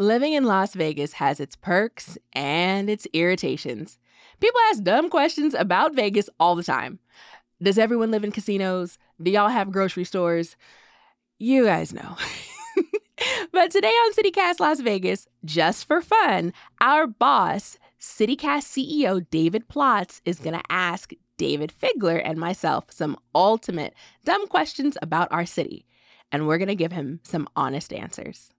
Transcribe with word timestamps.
Living 0.00 0.32
in 0.32 0.44
Las 0.44 0.74
Vegas 0.74 1.14
has 1.14 1.40
its 1.40 1.56
perks 1.56 2.16
and 2.32 2.88
its 2.88 3.06
irritations. 3.12 3.98
People 4.40 4.60
ask 4.70 4.82
dumb 4.84 5.10
questions 5.10 5.54
about 5.54 5.94
Vegas 5.94 6.30
all 6.38 6.54
the 6.54 6.62
time. 6.62 7.00
Does 7.60 7.78
everyone 7.78 8.12
live 8.12 8.22
in 8.22 8.30
casinos? 8.30 8.96
Do 9.20 9.32
y'all 9.32 9.48
have 9.48 9.72
grocery 9.72 10.04
stores? 10.04 10.54
You 11.38 11.64
guys 11.64 11.92
know. 11.92 12.16
but 13.52 13.72
today 13.72 13.88
on 13.88 14.12
CityCast 14.12 14.60
Las 14.60 14.78
Vegas, 14.78 15.26
just 15.44 15.84
for 15.84 16.00
fun, 16.00 16.52
our 16.80 17.08
boss, 17.08 17.76
CityCast 18.00 18.64
CEO 18.64 19.26
David 19.30 19.68
Plotz, 19.68 20.20
is 20.24 20.38
going 20.38 20.56
to 20.56 20.64
ask 20.70 21.12
Dayvid 21.38 21.72
Figler 21.72 22.22
and 22.24 22.38
myself 22.38 22.84
some 22.90 23.16
ultimate 23.34 23.94
dumb 24.24 24.46
questions 24.46 24.96
about 25.02 25.26
our 25.32 25.44
city. 25.44 25.84
And 26.30 26.46
we're 26.46 26.58
going 26.58 26.68
to 26.68 26.74
give 26.74 26.92
him 26.92 27.20
some 27.22 27.48
honest 27.56 27.92
answers. 27.92 28.50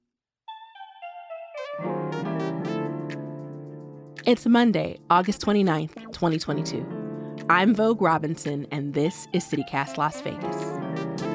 It's 4.25 4.45
Monday, 4.45 4.99
August 5.09 5.41
29th, 5.41 5.95
2022. 6.11 6.85
I'm 7.49 7.73
Vogue 7.73 8.01
Robinson, 8.01 8.67
and 8.71 8.93
this 8.93 9.27
is 9.33 9.43
CityCast 9.45 9.97
Las 9.97 10.21
Vegas. 10.21 11.28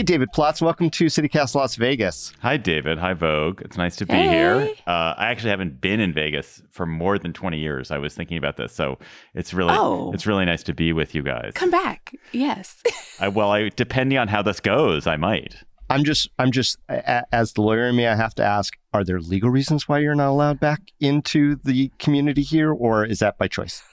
Hey, 0.00 0.04
David 0.04 0.30
Plotz. 0.34 0.62
Welcome 0.62 0.88
to 0.92 1.04
CityCast 1.08 1.54
Las 1.54 1.76
Vegas. 1.76 2.32
Hi, 2.40 2.56
David. 2.56 2.96
Hi, 2.96 3.12
Vogue. 3.12 3.60
It's 3.60 3.76
nice 3.76 3.96
to 3.96 4.06
be 4.06 4.14
Hey. 4.14 4.28
here. 4.30 4.70
Uh, 4.86 5.12
I 5.18 5.26
actually 5.26 5.50
haven't 5.50 5.82
been 5.82 6.00
in 6.00 6.14
Vegas 6.14 6.62
for 6.70 6.86
more 6.86 7.18
than 7.18 7.34
20 7.34 7.58
years. 7.58 7.90
I 7.90 7.98
was 7.98 8.14
thinking 8.14 8.38
about 8.38 8.56
this, 8.56 8.72
so 8.72 8.98
it's 9.34 9.52
really 9.52 9.74
Oh. 9.76 10.10
it's 10.14 10.26
really 10.26 10.46
nice 10.46 10.62
to 10.62 10.72
be 10.72 10.94
with 10.94 11.14
you 11.14 11.22
guys. 11.22 11.52
Come 11.54 11.70
back. 11.70 12.14
Yes. 12.32 12.82
I, 13.20 13.28
well, 13.28 13.50
I 13.52 13.68
depending 13.68 14.16
on 14.16 14.28
how 14.28 14.40
this 14.40 14.58
goes, 14.58 15.06
I 15.06 15.18
might. 15.18 15.56
I'm 15.90 16.02
just, 16.02 16.30
I'm 16.38 16.50
just, 16.50 16.78
as 16.88 17.52
the 17.52 17.60
lawyer 17.60 17.86
in 17.88 17.94
me, 17.96 18.06
I 18.06 18.14
have 18.16 18.34
to 18.36 18.42
ask: 18.42 18.78
Are 18.94 19.04
there 19.04 19.20
legal 19.20 19.50
reasons 19.50 19.86
why 19.86 19.98
you're 19.98 20.14
not 20.14 20.30
allowed 20.30 20.60
back 20.60 20.80
into 20.98 21.56
the 21.62 21.92
community 21.98 22.40
here, 22.42 22.72
or 22.72 23.04
is 23.04 23.18
that 23.18 23.36
by 23.36 23.48
choice? 23.48 23.82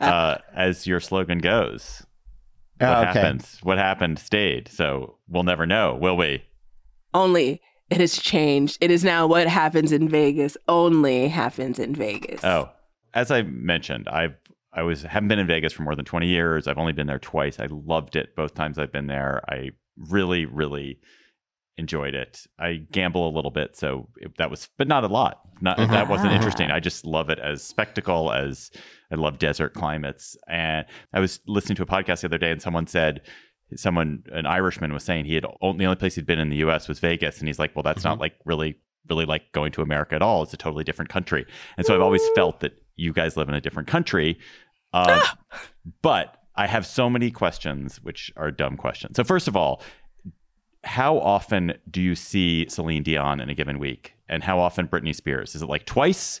Uh, 0.00 0.38
as 0.54 0.86
your 0.86 1.00
slogan 1.00 1.38
goes, 1.38 2.06
what 2.80 2.88
Ah, 2.88 3.10
okay. 3.10 3.20
happens? 3.20 3.58
What 3.62 3.78
happened 3.78 4.18
stayed. 4.18 4.68
So 4.68 5.16
we'll 5.28 5.42
never 5.44 5.66
know, 5.66 5.94
will 5.94 6.16
we? 6.16 6.42
Only 7.14 7.60
it 7.90 8.00
has 8.00 8.16
changed. 8.18 8.78
It 8.80 8.90
is 8.90 9.04
now 9.04 9.26
what 9.26 9.46
happens 9.48 9.92
in 9.92 10.08
Vegas 10.08 10.56
only 10.68 11.28
happens 11.28 11.78
in 11.78 11.94
Vegas. 11.94 12.42
Oh, 12.44 12.70
as 13.14 13.30
I 13.30 13.42
mentioned, 13.42 14.08
I've 14.08 14.34
I 14.72 14.82
was 14.82 15.02
haven't 15.02 15.28
been 15.28 15.40
in 15.40 15.46
Vegas 15.48 15.72
for 15.72 15.82
more 15.82 15.96
than 15.96 16.04
20 16.04 16.28
years. 16.28 16.68
I've 16.68 16.78
only 16.78 16.92
been 16.92 17.08
there 17.08 17.18
twice. 17.18 17.58
I 17.58 17.66
loved 17.68 18.14
it 18.14 18.36
both 18.36 18.54
times 18.54 18.78
I've 18.78 18.92
been 18.92 19.08
there. 19.08 19.42
I 19.48 19.70
really, 19.96 20.44
really 20.46 21.00
enjoyed 21.80 22.14
it. 22.14 22.46
I 22.58 22.74
gamble 22.92 23.28
a 23.28 23.34
little 23.34 23.50
bit, 23.50 23.76
so 23.76 24.08
it, 24.18 24.36
that 24.38 24.50
was, 24.50 24.68
but 24.78 24.86
not 24.86 25.02
a 25.02 25.08
lot. 25.08 25.40
Not 25.60 25.76
Mhm. 25.78 25.90
that 25.90 26.08
wasn't 26.08 26.32
interesting. 26.32 26.70
I 26.70 26.78
just 26.78 27.04
love 27.04 27.28
it 27.30 27.40
as 27.40 27.62
spectacle. 27.64 28.30
As 28.32 28.70
I 29.10 29.16
love 29.16 29.38
desert 29.38 29.74
climates. 29.74 30.36
And 30.48 30.86
I 31.12 31.18
was 31.18 31.40
listening 31.48 31.74
to 31.76 31.82
a 31.82 31.86
podcast 31.86 32.20
the 32.20 32.28
other 32.28 32.38
day, 32.38 32.52
and 32.52 32.62
someone 32.62 32.86
said. 32.86 33.22
Someone, 33.76 34.24
an 34.32 34.46
Irishman, 34.46 34.92
was 34.92 35.04
saying 35.04 35.26
he 35.26 35.34
had 35.36 35.46
only 35.60 35.78
the 35.78 35.84
only 35.84 35.94
place 35.94 36.16
he'd 36.16 36.26
been 36.26 36.40
in 36.40 36.50
the 36.50 36.56
U.S. 36.56 36.88
was 36.88 36.98
Vegas, 36.98 37.38
and 37.38 37.46
he's 37.46 37.60
like, 37.60 37.76
"Well, 37.76 37.84
that's 37.84 38.02
not 38.02 38.18
like 38.18 38.34
really, 38.44 38.74
really 39.08 39.24
like 39.26 39.52
going 39.52 39.70
to 39.70 39.80
America 39.82 40.16
at 40.16 40.22
all. 40.22 40.42
It's 40.42 40.52
a 40.52 40.56
totally 40.56 40.82
different 40.82 41.08
country." 41.08 41.46
And 41.76 41.86
so 41.86 41.94
I've 41.94 42.00
always 42.00 42.20
felt 42.34 42.58
that 42.60 42.72
you 42.96 43.12
guys 43.12 43.36
live 43.36 43.48
in 43.48 43.54
a 43.54 43.60
different 43.60 43.86
country. 43.88 44.40
Uh, 44.92 45.24
but 46.02 46.36
I 46.56 46.66
have 46.66 46.84
so 46.84 47.08
many 47.08 47.30
questions, 47.30 48.00
which 48.02 48.32
are 48.36 48.50
dumb 48.50 48.76
questions. 48.76 49.14
So, 49.16 49.22
first 49.22 49.46
of 49.46 49.56
all, 49.56 49.82
how 50.84 51.18
often 51.18 51.74
do 51.90 52.00
you 52.00 52.14
see 52.14 52.66
Celine 52.68 53.02
Dion 53.02 53.40
in 53.40 53.50
a 53.50 53.54
given 53.54 53.78
week? 53.78 54.14
And 54.28 54.42
how 54.44 54.58
often 54.60 54.88
Britney 54.88 55.14
Spears? 55.14 55.54
Is 55.54 55.62
it 55.62 55.66
like 55.68 55.84
twice? 55.86 56.40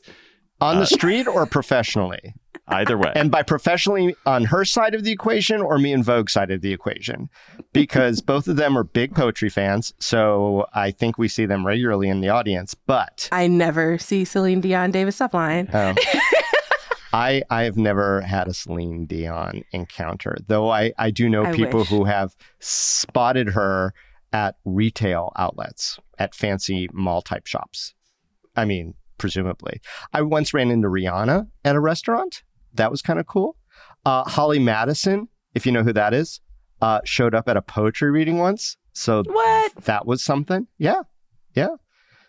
On 0.60 0.76
Uh, 0.76 0.80
the 0.80 0.86
street 0.86 1.26
or 1.26 1.46
professionally? 1.46 2.34
Either 2.68 2.96
way. 2.96 3.10
And 3.16 3.32
by 3.32 3.42
professionally, 3.42 4.14
on 4.26 4.44
her 4.44 4.64
side 4.64 4.94
of 4.94 5.02
the 5.02 5.10
equation 5.10 5.60
or 5.60 5.76
me 5.78 5.92
and 5.92 6.04
Vogue 6.04 6.30
side 6.30 6.52
of 6.52 6.60
the 6.60 6.72
equation, 6.72 7.28
because 7.72 8.20
both 8.32 8.46
of 8.46 8.54
them 8.56 8.78
are 8.78 8.84
big 8.84 9.12
poetry 9.14 9.48
fans. 9.48 9.92
So 9.98 10.66
I 10.72 10.92
think 10.92 11.18
we 11.18 11.26
see 11.26 11.46
them 11.46 11.66
regularly 11.66 12.08
in 12.08 12.20
the 12.20 12.28
audience. 12.28 12.74
But 12.74 13.28
I 13.32 13.48
never 13.48 13.98
see 13.98 14.24
Celine 14.24 14.60
Dion 14.60 14.92
Davis 14.92 15.18
Upline. 15.18 15.72
line. 15.72 15.88
Um, 15.90 15.96
I 17.12 17.42
I 17.50 17.64
have 17.64 17.76
never 17.76 18.20
had 18.20 18.46
a 18.46 18.54
Celine 18.54 19.04
Dion 19.06 19.64
encounter, 19.72 20.36
though 20.46 20.70
I, 20.70 20.92
I 20.96 21.10
do 21.10 21.28
know 21.28 21.44
I 21.44 21.52
people 21.52 21.80
wish. 21.80 21.88
who 21.88 22.04
have 22.04 22.36
spotted 22.60 23.48
her 23.48 23.92
at 24.32 24.56
retail 24.64 25.32
outlets, 25.36 25.98
at 26.18 26.34
fancy 26.34 26.88
mall 26.92 27.22
type 27.22 27.46
shops. 27.46 27.94
I 28.56 28.64
mean, 28.64 28.94
presumably. 29.18 29.80
I 30.12 30.22
once 30.22 30.54
ran 30.54 30.70
into 30.70 30.88
Rihanna 30.88 31.48
at 31.64 31.76
a 31.76 31.80
restaurant. 31.80 32.42
That 32.74 32.90
was 32.90 33.02
kind 33.02 33.18
of 33.18 33.26
cool. 33.26 33.56
Uh, 34.04 34.24
Holly 34.24 34.58
Madison, 34.58 35.28
if 35.54 35.66
you 35.66 35.72
know 35.72 35.82
who 35.82 35.92
that 35.92 36.14
is, 36.14 36.40
uh, 36.80 37.00
showed 37.04 37.34
up 37.34 37.48
at 37.48 37.56
a 37.56 37.62
poetry 37.62 38.10
reading 38.10 38.38
once. 38.38 38.76
So 38.92 39.22
What? 39.26 39.74
that 39.84 40.06
was 40.06 40.22
something. 40.24 40.66
Yeah. 40.78 41.02
Yeah. 41.54 41.76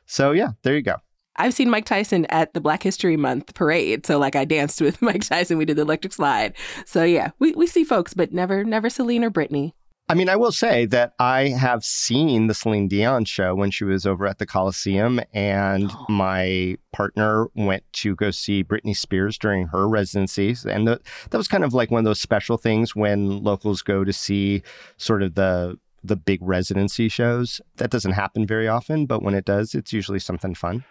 So 0.05 0.31
yeah, 0.31 0.49
there 0.63 0.75
you 0.75 0.81
go. 0.81 0.95
I've 1.37 1.53
seen 1.53 1.69
Mike 1.69 1.85
Tyson 1.85 2.25
at 2.25 2.53
the 2.53 2.59
Black 2.59 2.83
History 2.83 3.15
Month 3.15 3.53
parade. 3.55 4.05
So 4.05 4.19
like 4.19 4.35
I 4.35 4.43
danced 4.43 4.81
with 4.81 5.01
Mike 5.01 5.23
Tyson. 5.25 5.57
We 5.57 5.65
did 5.65 5.77
the 5.77 5.83
electric 5.83 6.13
slide. 6.13 6.53
So 6.85 7.03
yeah, 7.03 7.31
we, 7.39 7.53
we 7.53 7.67
see 7.67 7.83
folks, 7.85 8.13
but 8.13 8.33
never 8.33 8.63
never 8.65 8.89
Celine 8.89 9.23
or 9.23 9.31
Britney. 9.31 9.71
I 10.11 10.13
mean, 10.13 10.27
I 10.27 10.35
will 10.35 10.51
say 10.51 10.85
that 10.87 11.13
I 11.19 11.47
have 11.47 11.85
seen 11.85 12.47
the 12.47 12.53
Celine 12.53 12.89
Dion 12.89 13.23
show 13.23 13.55
when 13.55 13.71
she 13.71 13.85
was 13.85 14.05
over 14.05 14.27
at 14.27 14.39
the 14.39 14.45
Coliseum, 14.45 15.21
and 15.33 15.89
my 16.09 16.75
partner 16.91 17.47
went 17.55 17.85
to 17.93 18.13
go 18.17 18.29
see 18.29 18.61
Britney 18.61 18.93
Spears 18.93 19.37
during 19.37 19.67
her 19.67 19.87
residencies. 19.87 20.65
And 20.65 20.85
the, 20.85 20.99
that 21.29 21.37
was 21.37 21.47
kind 21.47 21.63
of 21.63 21.73
like 21.73 21.91
one 21.91 21.99
of 21.99 22.03
those 22.03 22.19
special 22.19 22.57
things 22.57 22.93
when 22.93 23.41
locals 23.41 23.81
go 23.81 24.03
to 24.03 24.11
see 24.11 24.63
sort 24.97 25.23
of 25.23 25.35
the 25.35 25.79
the 26.03 26.17
big 26.17 26.39
residency 26.41 27.07
shows. 27.07 27.61
That 27.77 27.89
doesn't 27.89 28.11
happen 28.11 28.45
very 28.45 28.67
often, 28.67 29.05
but 29.05 29.23
when 29.23 29.33
it 29.33 29.45
does, 29.45 29.73
it's 29.73 29.93
usually 29.93 30.19
something 30.19 30.55
fun. 30.55 30.83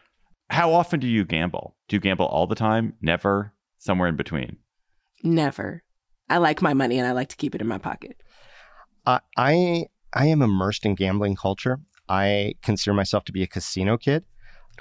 how 0.49 0.73
often 0.73 0.99
do 0.99 1.07
you 1.07 1.27
gamble? 1.27 1.77
Do 1.89 1.97
you 1.97 2.01
gamble 2.01 2.25
all 2.25 2.47
the 2.47 2.55
time? 2.55 2.95
Never? 3.03 3.53
Somewhere 3.77 4.09
in 4.09 4.17
between? 4.17 4.57
Never. 5.23 5.83
I 6.31 6.39
like 6.39 6.63
my 6.63 6.73
money 6.73 6.99
and 6.99 7.07
I 7.07 7.13
like 7.13 7.29
to 7.31 7.37
keep 7.37 7.55
it 7.55 7.61
in 7.61 7.67
my 7.67 7.77
pocket. 7.77 8.23
I 9.37 9.87
I 10.13 10.27
am 10.27 10.43
immersed 10.43 10.85
in 10.85 10.95
gambling 10.95 11.37
culture. 11.37 11.81
I 12.09 12.55
consider 12.63 12.93
myself 12.95 13.25
to 13.25 13.33
be 13.33 13.43
a 13.43 13.47
casino 13.47 13.97
kid. 13.97 14.25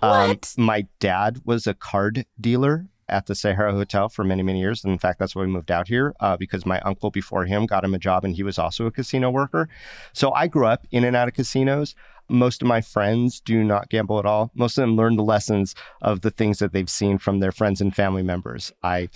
Um, 0.01 0.29
What? 0.29 0.53
my 0.57 0.87
dad 0.99 1.41
was 1.45 1.67
a 1.67 1.73
card 1.73 2.25
dealer 2.39 2.87
at 3.07 3.25
the 3.25 3.35
Sahara 3.35 3.73
Hotel 3.73 4.07
for 4.07 4.23
many, 4.23 4.43
many 4.43 4.59
years. 4.59 4.83
And 4.83 4.93
in 4.93 4.99
fact, 4.99 5.19
that's 5.19 5.35
why 5.35 5.41
we 5.41 5.47
moved 5.47 5.71
out 5.71 5.87
here 5.87 6.13
uh, 6.19 6.37
because 6.37 6.65
my 6.65 6.79
uncle 6.81 7.11
before 7.11 7.45
him 7.45 7.65
got 7.65 7.83
him 7.83 7.93
a 7.93 7.99
job 7.99 8.23
and 8.23 8.35
he 8.35 8.43
was 8.43 8.57
also 8.59 8.85
a 8.85 8.91
casino 8.91 9.29
worker. 9.29 9.67
So 10.13 10.31
I 10.33 10.47
grew 10.47 10.65
up 10.67 10.85
in 10.91 11.03
and 11.03 11.15
out 11.15 11.27
of 11.27 11.33
casinos. 11.33 11.95
Most 12.29 12.61
of 12.61 12.67
my 12.67 12.81
friends 12.81 13.39
do 13.39 13.63
not 13.63 13.89
gamble 13.89 14.19
at 14.19 14.25
all. 14.25 14.51
Most 14.53 14.77
of 14.77 14.83
them 14.83 14.95
learn 14.95 15.15
the 15.15 15.23
lessons 15.23 15.73
of 16.01 16.21
the 16.21 16.29
things 16.29 16.59
that 16.59 16.71
they've 16.71 16.89
seen 16.89 17.17
from 17.17 17.39
their 17.39 17.51
friends 17.51 17.81
and 17.81 17.95
family 17.95 18.21
members. 18.21 18.71
I 18.83 19.09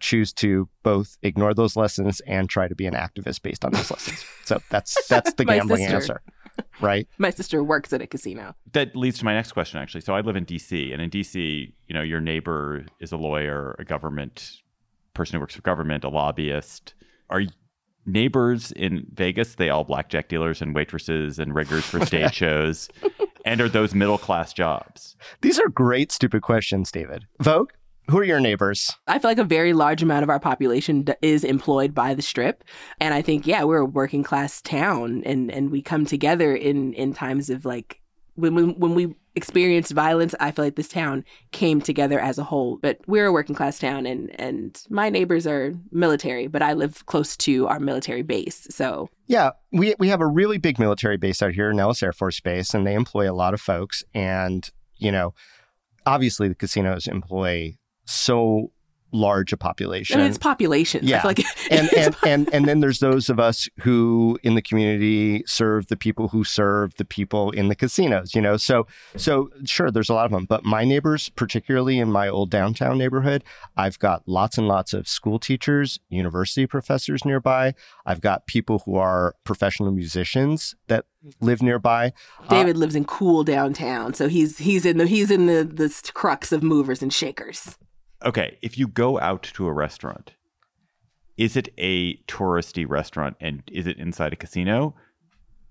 choose 0.00 0.32
to 0.34 0.68
both 0.82 1.16
ignore 1.22 1.54
those 1.54 1.76
lessons 1.76 2.20
and 2.26 2.48
try 2.48 2.68
to 2.68 2.74
be 2.74 2.86
an 2.86 2.94
activist 2.94 3.42
based 3.42 3.64
on 3.64 3.72
those 3.72 3.90
lessons. 3.90 4.24
So 4.44 4.60
that's 4.70 5.06
that's 5.08 5.32
the 5.34 5.44
gambling 5.46 5.82
sister. 5.82 5.94
answer, 5.96 6.22
right? 6.80 7.08
My 7.18 7.30
sister 7.30 7.62
works 7.64 7.92
at 7.92 8.00
a 8.02 8.06
casino. 8.06 8.54
That 8.72 8.94
leads 8.96 9.18
to 9.18 9.24
my 9.24 9.34
next 9.34 9.52
question, 9.52 9.78
actually. 9.80 10.00
So 10.02 10.14
I 10.14 10.20
live 10.20 10.36
in 10.36 10.44
DC, 10.46 10.92
and 10.92 11.02
in 11.02 11.10
DC, 11.10 11.72
you 11.86 11.94
know, 11.94 12.02
your 12.02 12.20
neighbor 12.20 12.86
is 13.00 13.12
a 13.12 13.16
lawyer, 13.16 13.74
a 13.78 13.84
government 13.84 14.52
person 15.14 15.34
who 15.34 15.40
works 15.40 15.54
for 15.54 15.62
government, 15.62 16.04
a 16.04 16.08
lobbyist. 16.08 16.94
Are 17.30 17.40
y- 17.40 17.48
neighbors 18.06 18.72
in 18.72 19.06
Vegas? 19.12 19.56
They 19.56 19.68
all 19.68 19.84
blackjack 19.84 20.28
dealers 20.28 20.62
and 20.62 20.74
waitresses 20.74 21.38
and 21.38 21.54
riggers 21.54 21.84
for 21.84 22.04
stage 22.06 22.34
shows, 22.34 22.88
and 23.44 23.60
are 23.60 23.68
those 23.68 23.94
middle 23.94 24.18
class 24.18 24.52
jobs? 24.52 25.16
These 25.42 25.58
are 25.58 25.68
great 25.68 26.12
stupid 26.12 26.42
questions, 26.42 26.90
David. 26.92 27.24
Vogue, 27.40 27.70
who 28.08 28.18
are 28.18 28.24
your 28.24 28.40
neighbors? 28.40 28.96
I 29.06 29.18
feel 29.18 29.30
like 29.30 29.38
a 29.38 29.44
very 29.44 29.72
large 29.72 30.02
amount 30.02 30.22
of 30.22 30.30
our 30.30 30.40
population 30.40 31.02
d- 31.02 31.14
is 31.22 31.44
employed 31.44 31.94
by 31.94 32.14
the 32.14 32.22
strip, 32.22 32.64
and 33.00 33.14
I 33.14 33.22
think 33.22 33.46
yeah, 33.46 33.64
we're 33.64 33.78
a 33.78 33.84
working 33.84 34.22
class 34.22 34.62
town, 34.62 35.22
and 35.24 35.50
and 35.50 35.70
we 35.70 35.82
come 35.82 36.06
together 36.06 36.54
in 36.54 36.94
in 36.94 37.12
times 37.12 37.50
of 37.50 37.64
like 37.64 38.00
when 38.34 38.54
when, 38.54 38.78
when 38.78 38.94
we 38.94 39.14
experienced 39.34 39.92
violence, 39.92 40.34
I 40.40 40.50
feel 40.50 40.64
like 40.64 40.76
this 40.76 40.88
town 40.88 41.24
came 41.52 41.80
together 41.80 42.18
as 42.18 42.38
a 42.38 42.44
whole. 42.44 42.76
But 42.76 42.98
we're 43.06 43.26
a 43.26 43.32
working 43.32 43.54
class 43.54 43.78
town, 43.78 44.06
and 44.06 44.38
and 44.40 44.82
my 44.88 45.10
neighbors 45.10 45.46
are 45.46 45.74
military, 45.92 46.46
but 46.46 46.62
I 46.62 46.72
live 46.72 47.04
close 47.06 47.36
to 47.38 47.68
our 47.68 47.78
military 47.78 48.22
base, 48.22 48.66
so 48.70 49.10
Yeah, 49.26 49.50
we 49.70 49.94
we 49.98 50.08
have 50.08 50.20
a 50.20 50.26
really 50.26 50.58
big 50.58 50.78
military 50.78 51.18
base 51.18 51.42
out 51.42 51.52
here, 51.52 51.72
Nellis 51.72 52.02
Air 52.02 52.12
Force 52.12 52.40
Base, 52.40 52.74
and 52.74 52.86
they 52.86 52.94
employ 52.94 53.30
a 53.30 53.34
lot 53.34 53.54
of 53.54 53.60
folks. 53.60 54.02
And 54.14 54.68
you 54.96 55.12
know, 55.12 55.34
obviously, 56.06 56.48
the 56.48 56.54
casinos 56.54 57.06
employ 57.06 57.76
so 58.08 58.70
large 59.12 59.52
a 59.52 59.56
population. 59.56 60.16
I 60.16 60.22
mean, 60.22 60.28
it's 60.28 60.38
populations. 60.38 61.10
I 61.10 61.16
Yeah. 61.16 61.22
like 61.24 61.40
and, 61.70 61.92
and, 61.94 62.16
and 62.26 62.54
and 62.54 62.68
then 62.68 62.80
there's 62.80 62.98
those 62.98 63.30
of 63.30 63.40
us 63.40 63.68
who 63.80 64.38
in 64.42 64.54
the 64.54 64.62
community 64.62 65.42
serve 65.46 65.86
the 65.86 65.96
people 65.96 66.28
who 66.28 66.44
serve 66.44 66.94
the 66.96 67.04
people 67.04 67.50
in 67.52 67.68
the 67.68 67.74
casinos 67.74 68.34
you 68.34 68.42
know 68.42 68.56
so 68.56 68.86
so 69.16 69.50
sure 69.64 69.90
there's 69.90 70.08
a 70.08 70.14
lot 70.14 70.26
of 70.26 70.30
them 70.32 70.44
but 70.44 70.64
my 70.64 70.84
neighbors 70.84 71.30
particularly 71.30 71.98
in 71.98 72.10
my 72.10 72.28
old 72.28 72.50
downtown 72.50 72.98
neighborhood 72.98 73.42
i've 73.76 73.98
got 73.98 74.22
lots 74.26 74.58
and 74.58 74.68
lots 74.68 74.92
of 74.92 75.08
school 75.08 75.38
teachers 75.38 75.98
university 76.08 76.66
professors 76.66 77.24
nearby 77.24 77.74
i've 78.06 78.20
got 78.20 78.46
people 78.46 78.82
who 78.84 78.96
are 78.96 79.34
professional 79.44 79.90
musicians 79.90 80.74
that 80.88 81.04
live 81.40 81.62
nearby 81.62 82.12
uh, 82.40 82.48
Dayvid 82.48 82.76
lives 82.76 82.94
in 82.94 83.04
cool 83.04 83.42
downtown, 83.44 84.14
so 84.14 84.28
he's 84.28 84.58
he's 84.58 84.84
in 84.86 84.98
the 84.98 85.06
he's 85.06 85.30
in 85.30 85.46
the 85.46 85.64
the 85.64 86.10
crux 86.14 86.52
of 86.52 86.62
movers 86.62 87.02
and 87.02 87.12
shakers. 87.12 87.76
Okay, 88.24 88.58
if 88.62 88.76
you 88.76 88.88
go 88.88 89.18
out 89.20 89.42
to 89.54 89.66
a 89.66 89.72
restaurant, 89.72 90.32
is 91.36 91.56
it 91.56 91.68
a 91.78 92.16
touristy 92.24 92.88
restaurant 92.88 93.36
and 93.40 93.62
is 93.70 93.86
it 93.86 93.96
inside 93.98 94.32
a 94.32 94.36
casino? 94.36 94.94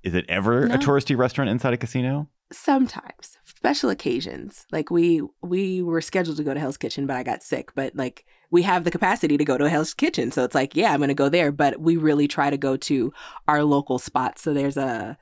Is 0.03 0.13
it 0.15 0.25
ever 0.29 0.67
No. 0.67 0.75
a 0.75 0.77
touristy 0.77 1.17
restaurant 1.17 1.49
inside 1.49 1.73
a 1.73 1.77
casino? 1.77 2.29
Sometimes 2.49 3.37
special 3.43 3.89
occasions, 3.89 4.65
like 4.71 4.89
we 4.89 5.21
we 5.41 5.81
were 5.81 5.99
scheduled 5.99 6.37
to 6.37 6.43
go 6.43 6.53
to 6.53 6.59
Hell's 6.61 6.77
Kitchen, 6.77 7.05
but 7.05 7.17
I 7.17 7.23
got 7.23 7.43
sick. 7.43 7.75
But 7.75 7.93
like 7.97 8.23
we 8.49 8.61
have 8.61 8.85
the 8.85 8.91
capacity 8.91 9.35
to 9.37 9.43
go 9.43 9.57
to 9.57 9.67
Hell's 9.67 9.93
Kitchen, 9.93 10.31
so 10.31 10.45
it's 10.45 10.55
like 10.55 10.73
yeah, 10.73 10.93
I'm 10.93 11.01
gonna 11.01 11.13
go 11.13 11.27
there. 11.27 11.51
But 11.51 11.81
we 11.81 11.97
really 11.97 12.29
try 12.29 12.49
to 12.49 12.57
go 12.57 12.77
to 12.77 13.11
our 13.49 13.63
local 13.65 13.99
spots. 13.99 14.41
So 14.43 14.53
there's 14.53 14.77
a 14.77 15.17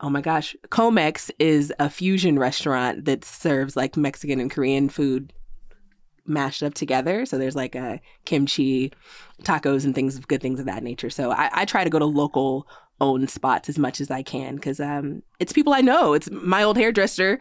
oh 0.00 0.10
my 0.10 0.20
gosh, 0.20 0.54
KoMex 0.68 1.32
is 1.40 1.72
a 1.80 1.90
fusion 1.90 2.38
restaurant 2.38 3.04
that 3.06 3.24
serves 3.24 3.74
like 3.76 3.96
Mexican 3.96 4.38
and 4.38 4.50
Korean 4.50 4.88
food 4.88 5.32
mashed 6.30 6.62
up 6.62 6.74
together. 6.74 7.26
So 7.26 7.36
there's 7.36 7.56
like 7.56 7.74
a 7.74 8.00
kimchi, 8.24 8.92
tacos, 9.42 9.84
and 9.84 9.94
things 9.94 10.16
of 10.16 10.28
good 10.28 10.40
things 10.40 10.60
of 10.60 10.66
that 10.66 10.82
nature. 10.82 11.10
So 11.10 11.30
I, 11.32 11.50
I 11.52 11.64
try 11.64 11.84
to 11.84 11.90
go 11.90 11.98
to 11.98 12.06
local 12.06 12.66
owned 13.00 13.30
spots 13.30 13.68
as 13.68 13.78
much 13.78 14.00
as 14.00 14.10
I 14.10 14.22
can 14.22 14.56
because 14.56 14.78
um, 14.80 15.22
it's 15.38 15.52
people 15.52 15.72
I 15.74 15.80
know. 15.80 16.12
It's 16.12 16.30
my 16.30 16.62
old 16.62 16.76
hairdresser. 16.76 17.40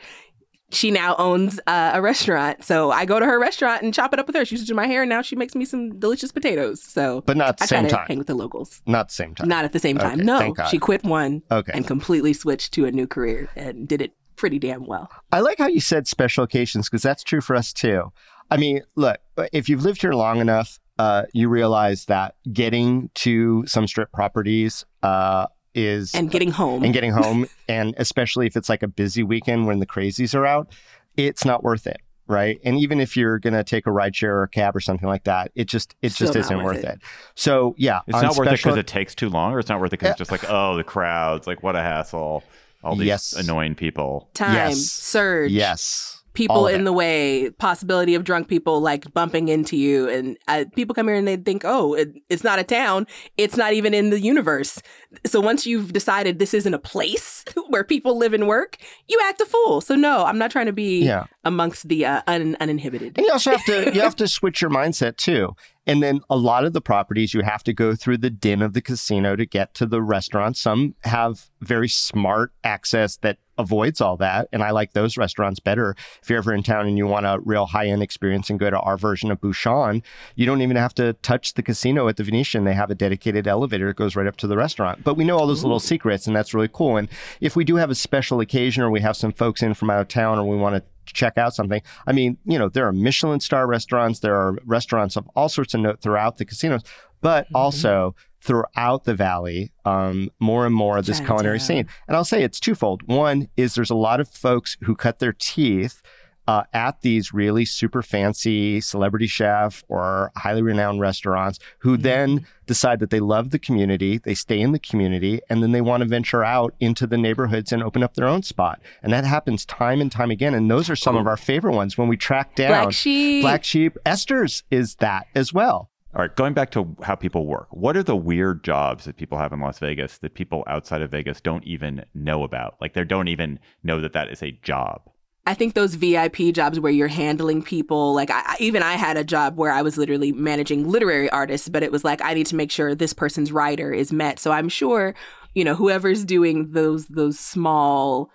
She 0.72 0.92
now 0.92 1.16
owns 1.18 1.60
uh, 1.66 1.92
a 1.96 2.02
restaurant, 2.02 2.64
so 2.64 2.92
I 2.92 3.06
go 3.06 3.20
to 3.20 3.26
her 3.26 3.40
restaurant 3.40 3.82
and 3.82 3.92
chop 3.92 4.14
it 4.14 4.20
up 4.20 4.28
with 4.28 4.36
her. 4.36 4.46
She 4.46 4.54
used 4.54 4.68
to 4.68 4.72
do 4.72 4.76
my 4.76 4.86
hair, 4.86 5.02
and 5.02 5.10
now 5.10 5.24
she 5.24 5.36
makes 5.36 5.56
me 5.56 5.66
some 5.66 5.98
delicious 5.98 6.32
potatoes. 6.32 6.84
So 6.84 7.22
but 7.26 7.38
not 7.38 7.50
at 7.50 7.58
the 7.58 7.64
I 7.64 7.66
same 7.66 7.88
time 7.88 8.06
hang 8.08 8.18
with 8.20 8.28
the 8.28 8.36
locals. 8.36 8.80
not 8.86 9.08
the 9.08 9.16
same 9.16 9.34
time 9.34 9.48
Not 9.50 9.66
at 9.66 9.72
the 9.74 9.80
same 9.80 9.98
time. 9.98 10.20
Okay, 10.20 10.24
no, 10.24 10.54
she 10.70 10.78
quit 10.78 11.04
one 11.04 11.42
okay 11.50 11.72
and 11.74 11.88
completely 11.88 12.34
switched 12.34 12.72
to 12.74 12.86
a 12.86 12.92
new 12.92 13.08
career 13.08 13.50
and 13.56 13.88
did 13.88 14.00
it 14.00 14.14
pretty 14.36 14.60
damn 14.60 14.86
well. 14.86 15.10
I 15.32 15.40
like 15.40 15.58
how 15.58 15.68
you 15.68 15.82
said 15.82 16.08
special 16.08 16.44
occasions 16.44 16.88
because 16.88 17.02
that's 17.02 17.24
true 17.24 17.42
for 17.42 17.56
us 17.56 17.74
too. 17.74 18.14
I 18.52 18.58
mean, 18.58 18.82
look, 18.96 19.18
if 19.54 19.70
you've 19.70 19.84
lived 19.84 20.02
here 20.02 20.14
long 20.14 20.40
enough, 20.40 20.80
uh, 20.98 21.24
you 21.34 21.48
realize 21.50 22.06
that 22.06 22.36
getting 22.52 23.10
to 23.16 23.64
some 23.68 23.88
strip 23.88 24.12
properties 24.12 24.86
uh, 25.04 25.48
is 25.74 26.14
And 26.14 26.30
getting 26.32 26.52
home. 26.52 26.84
and 26.84 26.94
getting 26.94 27.12
home, 27.12 27.46
and 27.68 27.94
especially 27.98 28.48
if 28.48 28.58
it's 28.58 28.70
like 28.70 28.84
a 28.84 28.88
busy 28.88 29.24
weekend 29.24 29.66
when 29.68 29.80
the 29.80 29.86
crazies 29.86 30.34
are 30.36 30.46
out, 30.46 30.72
it's 31.16 31.46
not 31.46 31.64
worth 31.64 31.88
it, 31.88 32.02
right? 32.28 32.60
And 32.66 32.78
even 32.80 33.00
if 33.00 33.16
you're 33.16 33.40
gonna 33.40 33.64
take 33.64 33.86
a 33.88 33.92
ride 33.92 34.16
share 34.16 34.40
or 34.40 34.44
a 34.44 34.50
cab 34.50 34.76
or 34.76 34.80
something 34.80 35.08
like 35.08 35.24
that, 35.26 35.52
it 35.56 35.66
just 35.68 35.96
it 36.02 36.12
Still 36.12 36.28
just 36.28 36.36
not 36.36 36.40
isn't 36.46 36.58
worth 36.58 36.76
worth 36.78 36.84
it. 36.86 36.96
it. 36.96 37.02
So 37.36 37.76
yeah, 37.78 38.02
It's 38.08 38.22
not 38.22 38.36
worth 38.36 38.48
it 38.48 38.58
because 38.58 38.78
it 38.78 38.88
takes 38.88 39.16
too 39.16 39.30
long, 39.30 39.54
or 39.54 39.60
it's 39.60 39.70
not 39.70 39.80
worth 39.80 39.90
it 39.94 40.00
because 40.00 40.12
it's 40.12 40.18
just 40.18 40.32
like, 40.32 40.44
oh, 40.50 40.76
the 40.76 40.84
crowds, 40.84 41.48
like 41.48 41.64
what 41.64 41.76
a 41.76 41.82
hassle. 41.82 42.44
All 42.84 42.96
these 42.96 43.08
Yes. 43.08 43.34
annoying 43.34 43.76
people. 43.76 44.30
Time, 44.34 44.54
Yes. 44.54 44.80
surge, 44.80 45.52
yes. 45.52 46.19
People 46.40 46.68
in 46.68 46.86
the 46.86 46.94
way, 46.94 47.50
possibility 47.52 48.16
of 48.16 48.24
drunk 48.24 48.48
people 48.48 48.80
like 48.80 49.14
bumping 49.14 49.50
into 49.50 49.76
you. 49.76 50.08
And 50.10 50.38
uh, 50.48 50.66
people 50.76 50.96
come 50.96 51.08
here 51.08 51.16
and 51.16 51.28
they 51.28 51.36
think, 51.36 51.64
oh, 51.66 51.94
it, 51.94 52.14
it's 52.30 52.44
not 52.44 52.60
a 52.60 52.64
town. 52.64 53.08
It's 53.38 53.58
not 53.58 53.74
even 53.74 53.94
in 53.94 54.10
the 54.10 54.20
universe. 54.20 54.82
So 55.26 55.40
once 55.42 55.66
you've 55.66 55.92
decided 55.92 56.38
this 56.38 56.54
isn't 56.54 56.74
a 56.74 56.80
place 56.80 57.44
where 57.70 57.84
people 57.84 58.18
live 58.18 58.34
and 58.34 58.48
work, 58.48 58.78
you 59.08 59.20
act 59.24 59.42
a 59.42 59.46
fool. 59.46 59.82
So 59.82 59.96
no, 59.96 60.24
I'm 60.26 60.38
not 60.38 60.52
trying 60.52 60.68
to 60.68 60.74
be 60.74 61.04
Yeah. 61.04 61.26
amongst 61.44 61.88
the 61.88 62.06
uh, 62.06 62.22
un- 62.28 62.56
uninhibited. 62.60 63.18
And 63.18 63.26
you 63.26 63.32
also 63.34 63.52
have 63.52 63.66
to 63.66 63.92
you 63.96 64.02
have 64.02 64.16
to 64.18 64.28
switch 64.28 64.62
your 64.62 64.70
mindset 64.72 65.18
too. 65.18 65.56
And 65.88 66.04
then 66.04 66.20
a 66.30 66.38
lot 66.38 66.66
of 66.66 66.74
the 66.74 66.82
properties 66.82 67.34
you 67.34 67.42
have 67.42 67.64
to 67.64 67.74
go 67.74 67.96
through 67.96 68.20
the 68.20 68.30
din 68.30 68.62
of 68.62 68.74
the 68.74 68.82
casino 68.82 69.36
to 69.36 69.46
get 69.48 69.74
to 69.76 69.88
the 69.88 70.04
restaurant. 70.04 70.56
Some 70.56 70.94
have 71.04 71.50
very 71.62 71.90
smart 71.90 72.52
access 72.64 73.18
that 73.18 73.38
avoids 73.58 74.00
all 74.00 74.16
that. 74.18 74.48
And 74.54 74.62
I 74.64 74.70
like 74.72 74.94
those 74.94 75.18
restaurants 75.18 75.60
better. 75.60 75.96
If 76.22 76.30
you're 76.30 76.38
ever 76.38 76.54
in 76.54 76.62
town 76.64 76.88
and 76.88 76.98
you 76.98 77.08
want 77.08 77.26
a 77.26 77.40
real 77.44 77.66
high 77.66 77.88
end 77.88 78.04
experience 78.04 78.50
and 78.52 78.60
go 78.60 78.70
to 78.70 78.80
our 78.80 78.98
version 78.98 79.32
of 79.32 79.42
Bouchon, 79.42 80.02
you 80.36 80.46
don't 80.46 80.62
even 80.62 80.78
have 80.78 80.94
to 80.96 81.14
touch 81.14 81.56
the 81.56 81.64
casino 81.64 82.08
at 82.08 82.18
the 82.18 82.24
Venetian. 82.24 82.64
They 82.66 82.74
have 82.76 82.92
a 82.92 82.96
dedicated 82.96 83.48
elevator 83.48 83.88
that 83.88 83.98
goes 83.98 84.16
right 84.16 84.28
up 84.28 84.38
to 84.38 84.48
the 84.48 84.56
restaurant. 84.56 84.99
But 85.04 85.16
we 85.16 85.24
know 85.24 85.38
all 85.38 85.48
those 85.48 85.64
little 85.64 85.80
secrets 85.80 86.28
and 86.28 86.36
that's 86.36 86.54
really 86.54 86.70
cool. 86.72 86.98
And 86.98 87.08
if 87.42 87.56
we 87.56 87.64
do 87.64 87.76
have 87.76 87.90
a 87.90 87.96
special 87.96 88.40
occasion 88.40 88.84
or 88.84 88.90
we 88.90 89.02
have 89.02 89.16
some 89.16 89.32
folks 89.32 89.62
in 89.62 89.74
from 89.74 89.90
out 89.90 90.02
of 90.02 90.08
town 90.08 90.38
or 90.38 90.46
we 90.46 90.58
want 90.58 90.76
to 90.76 90.84
check 91.14 91.38
out 91.38 91.56
something. 91.56 91.82
I 92.08 92.12
mean, 92.12 92.38
you 92.46 92.60
know, 92.60 92.70
there 92.70 92.88
are 92.88 92.94
Michelin 92.94 93.40
star 93.40 93.68
restaurants, 93.68 94.20
there 94.20 94.36
are 94.36 94.58
restaurants 94.66 95.16
of 95.16 95.28
all 95.36 95.50
sorts 95.50 95.74
of 95.74 95.82
note 95.82 96.02
throughout 96.02 96.38
the 96.38 96.46
casinos, 96.46 96.84
but 97.22 97.48
also 97.54 98.16
throughout 98.42 99.04
the 99.04 99.14
valley, 99.14 99.72
um, 99.86 100.30
more 100.40 100.66
and 100.66 100.74
more 100.74 100.98
of 100.98 101.06
this 101.06 101.20
culinary 101.20 101.60
Chinatown. 101.60 101.86
scene. 101.86 101.88
And 102.08 102.16
I'll 102.16 102.24
say 102.24 102.44
it's 102.44 102.60
twofold. 102.60 103.04
One 103.08 103.50
is 103.58 103.76
there's 103.76 103.90
a 103.90 103.96
lot 103.96 104.20
of 104.20 104.30
folks 104.30 104.78
who 104.84 104.96
cut 104.96 105.20
their 105.20 105.34
teeth 105.34 106.02
uh, 106.50 106.64
at 106.74 107.02
these 107.02 107.32
really 107.32 107.64
super 107.64 108.02
fancy 108.02 108.82
celebrity 108.82 109.28
chef 109.28 109.84
or 109.88 110.32
highly 110.36 110.64
renowned 110.64 111.00
restaurants 111.00 111.60
who 111.78 111.96
then 111.96 112.44
decide 112.66 113.00
that 113.00 113.12
they 113.12 113.20
love 113.20 113.52
the 113.52 113.60
community, 113.60 114.18
they 114.18 114.34
stay 114.34 114.60
in 114.60 114.72
the 114.72 114.80
community, 114.80 115.40
and 115.48 115.62
then 115.62 115.74
they 115.74 115.82
want 115.82 116.02
to 116.02 116.10
venture 116.10 116.44
out 116.44 116.74
into 116.80 117.06
the 117.06 117.20
neighborhoods 117.20 117.72
and 117.72 117.84
open 117.84 118.02
up 118.02 118.16
their 118.16 118.26
own 118.26 118.42
spot. 118.42 118.82
And 119.04 119.14
that 119.14 119.26
happens 119.26 119.64
time 119.64 120.02
and 120.02 120.12
time 120.12 120.32
again. 120.32 120.56
And 120.56 120.72
those 120.72 120.90
are 120.90 120.96
some 120.96 121.16
of 121.16 121.28
our 121.28 121.38
favorite 121.38 121.76
ones 121.76 122.00
when 122.00 122.08
we 122.08 122.18
track 122.18 122.56
down 122.56 122.86
Black 122.86 122.94
sheep. 122.94 123.44
Black 123.44 123.64
Sheep. 123.64 123.96
Esther's 124.04 124.64
is 124.72 124.96
that 124.96 125.28
as 125.36 125.54
well. 125.54 125.92
All 126.16 126.22
right, 126.24 126.36
going 126.36 126.56
back 126.56 126.72
to 126.72 126.96
how 127.04 127.14
people 127.14 127.46
work. 127.46 127.68
What 127.70 127.96
are 127.96 128.02
the 128.02 128.16
weird 128.16 128.64
jobs 128.64 129.06
that 129.06 129.18
people 129.18 129.38
have 129.38 129.54
in 129.54 129.60
Las 129.60 129.78
Vegas 129.78 130.18
that 130.18 130.34
people 130.34 130.64
outside 130.66 131.04
of 131.04 131.12
Vegas 131.12 131.42
don't 131.42 131.64
even 131.66 132.06
know 132.16 132.44
about? 132.44 132.78
Like 132.82 132.94
they 132.94 133.04
don't 133.04 133.28
even 133.28 133.60
know 133.84 134.02
that 134.02 134.14
that 134.14 134.32
is 134.32 134.42
a 134.42 134.50
job. 134.64 135.04
I 135.46 135.54
think 135.54 135.74
those 135.74 135.96
VIP 135.96 136.54
jobs 136.54 136.80
where 136.80 136.92
you're 136.92 137.08
handling 137.08 137.64
people, 137.64 138.14
like 138.14 138.30
I, 138.30 138.56
even 138.60 138.84
I 138.84 138.94
had 138.94 139.18
a 139.18 139.24
job 139.24 139.58
where 139.58 139.72
I 139.72 139.82
was 139.82 139.98
literally 139.98 140.32
managing 140.32 140.88
literary 140.88 141.30
artists, 141.30 141.70
but 141.70 141.82
it 141.82 141.92
was 141.92 142.04
like 142.04 142.22
I 142.22 142.34
need 142.34 142.46
to 142.48 142.56
make 142.56 142.72
sure 142.72 142.94
this 142.94 143.14
person's 143.14 143.52
writer 143.52 143.92
is 143.92 144.14
met. 144.14 144.40
So 144.40 144.52
I'm 144.52 144.70
sure, 144.70 145.16
you 145.56 145.64
know, 145.64 145.76
whoever's 145.76 146.24
doing 146.24 146.72
those 146.72 147.08
those 147.08 147.40
small 147.40 148.30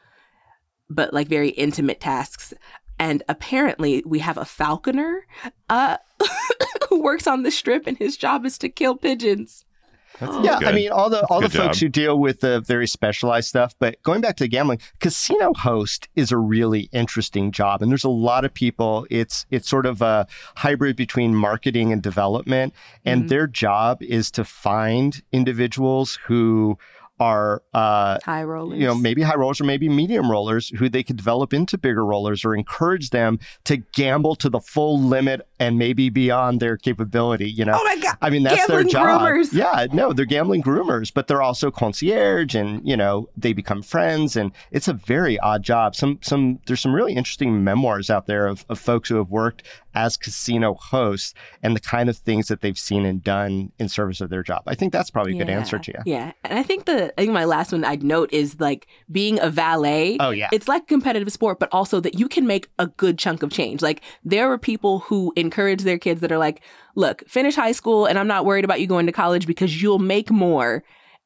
but 0.91 1.15
like 1.15 1.29
very 1.29 1.51
intimate 1.51 2.01
tasks. 2.01 2.53
And 2.99 3.23
apparently 3.29 4.03
we 4.07 4.19
have 4.21 4.39
a 4.39 4.45
falconer 4.45 5.27
uh 5.69 5.99
who 6.89 7.03
works 7.03 7.27
on 7.27 7.43
the 7.43 7.51
strip 7.51 7.87
and 7.87 7.97
his 7.97 8.17
job 8.17 8.45
is 8.45 8.59
to 8.59 8.69
kill 8.69 8.97
pigeons. 8.97 9.64
That 10.21 10.31
sounds 10.31 10.45
Yeah, 10.47 10.59
I 10.69 10.73
mean 10.73 10.91
all 10.93 11.11
the 11.11 11.25
all 11.27 11.41
the 11.41 11.49
good 11.49 11.57
folks 11.59 11.79
job. 11.79 11.87
who 11.87 11.89
deal 11.89 12.19
with 12.19 12.41
the 12.41 12.61
very 12.61 12.87
specialized 12.87 13.49
stuff. 13.49 13.75
But 13.79 14.01
going 14.03 14.21
back 14.21 14.37
to 14.37 14.49
gambling, 14.49 14.79
casino 15.01 15.53
host 15.55 16.09
is 16.15 16.31
a 16.31 16.39
really 16.39 16.89
interesting 16.93 17.51
job, 17.51 17.83
and 17.83 17.91
there's 17.91 18.05
a 18.05 18.09
lot 18.09 18.45
of 18.45 18.55
people. 18.55 19.07
It's 19.11 19.45
it's 19.51 19.69
sort 19.69 19.87
of 19.87 20.03
a 20.03 20.27
hybrid 20.57 20.95
between 20.97 21.35
marketing 21.35 21.93
and 21.93 22.03
development, 22.03 22.75
and 23.05 23.25
Mhm. 23.25 23.29
their 23.29 23.47
job 23.49 24.03
is 24.03 24.31
to 24.33 24.45
find 24.45 25.21
individuals 25.33 26.19
who 26.27 26.79
are 27.21 27.63
uh, 27.73 28.19
High 28.25 28.43
rollers. 28.43 28.79
you 28.79 28.87
know, 28.87 28.95
maybe 28.95 29.23
high 29.23 29.37
rollers 29.37 29.61
or 29.61 29.65
maybe 29.65 29.89
medium 29.89 30.31
rollers 30.31 30.71
who 30.71 30.89
they 30.89 31.03
could 31.03 31.17
develop 31.17 31.53
into 31.55 31.79
bigger 31.79 32.05
rollers 32.05 32.45
or 32.45 32.55
encourage 32.55 33.11
them 33.11 33.39
to 33.65 33.77
gamble 33.93 34.35
to 34.37 34.49
the 34.51 34.61
full 34.61 35.01
limit 35.01 35.47
and 35.61 35.79
maybe 35.79 36.11
beyond 36.11 36.59
their 36.61 36.77
capability. 36.77 37.49
You 37.51 37.65
know, 37.67 37.79
Oh 37.81 37.85
my 37.85 37.97
god. 38.03 38.17
I 38.21 38.31
mean, 38.31 38.43
that's 38.43 38.57
Gambling 38.67 38.87
their 38.87 38.93
job. 38.93 39.21
groomers. 39.21 39.53
Yeah, 39.53 39.87
no, 39.93 40.13
they're 40.13 40.25
gambling 40.25 40.63
groomers, 40.63 41.13
but 41.15 41.29
they're 41.29 41.43
also 41.43 41.71
concierge, 41.71 42.55
and 42.55 42.87
you 42.87 42.97
know, 42.97 43.29
they 43.37 43.53
become 43.53 43.83
friends, 43.83 44.37
and 44.37 44.51
it's 44.73 44.89
a 44.89 44.93
very 44.95 45.39
odd 45.39 45.63
job. 45.63 45.95
Some, 45.95 46.19
some, 46.23 46.59
there's 46.67 46.81
some 46.81 46.95
really 46.95 47.15
interesting 47.15 47.63
memoirs 47.63 48.11
out 48.11 48.27
there 48.27 48.47
of, 48.49 48.65
of 48.69 48.79
folks 48.79 49.09
who 49.09 49.17
have 49.17 49.31
worked 49.31 49.63
as 49.95 50.17
casino 50.17 50.75
hosts 50.75 51.35
and 51.63 51.75
the 51.75 51.81
kind 51.81 52.09
of 52.09 52.17
things 52.17 52.49
that 52.49 52.61
they've 52.61 52.79
seen 52.79 53.05
and 53.05 53.23
done 53.23 53.73
in 53.79 53.89
service 53.89 54.21
of 54.21 54.31
their 54.31 54.43
job. 54.43 54.63
I 54.67 54.75
think 54.75 54.93
that's 54.93 55.11
probably 55.11 55.35
a 55.35 55.39
good 55.39 55.51
answer 55.51 55.79
to 55.79 55.93
you. 55.93 55.99
Yeah. 56.05 56.33
And 56.45 56.59
I 56.59 56.63
think 56.63 56.85
the 56.87 57.13
I 57.19 57.23
think 57.23 57.33
my 57.33 57.45
last 57.45 57.73
one 57.73 57.85
I'd 57.85 58.03
note 58.03 58.33
is 58.33 58.61
like 58.61 58.87
being 59.11 59.41
a 59.41 59.51
valet. 59.51 60.17
Oh 60.21 60.31
yeah. 60.31 60.49
It's 60.53 60.69
like 60.69 60.87
competitive 60.87 61.31
sport, 61.33 61.59
but 61.59 61.69
also 61.73 62.01
that 62.01 62.19
you 62.19 62.29
can 62.29 62.47
make 62.47 62.69
a 62.79 62.87
good 62.87 63.19
chunk 63.19 63.43
of 63.43 63.51
change. 63.51 63.83
Like 63.83 64.03
there 64.25 64.51
are 64.51 64.59
people 64.59 65.01
who 65.01 65.33
encourage 65.37 65.83
their 65.83 65.99
kids 65.99 66.21
that 66.21 66.33
are 66.33 66.39
like, 66.39 66.61
look, 66.95 67.27
finish 67.29 67.55
high 67.55 67.73
school 67.73 68.07
and 68.07 68.19
I'm 68.19 68.29
not 68.29 68.45
worried 68.45 68.65
about 68.65 68.81
you 68.81 68.87
going 68.87 69.07
to 69.07 69.13
college 69.13 69.47
because 69.47 69.83
you'll 69.83 69.99
make 69.99 70.31
more 70.31 70.85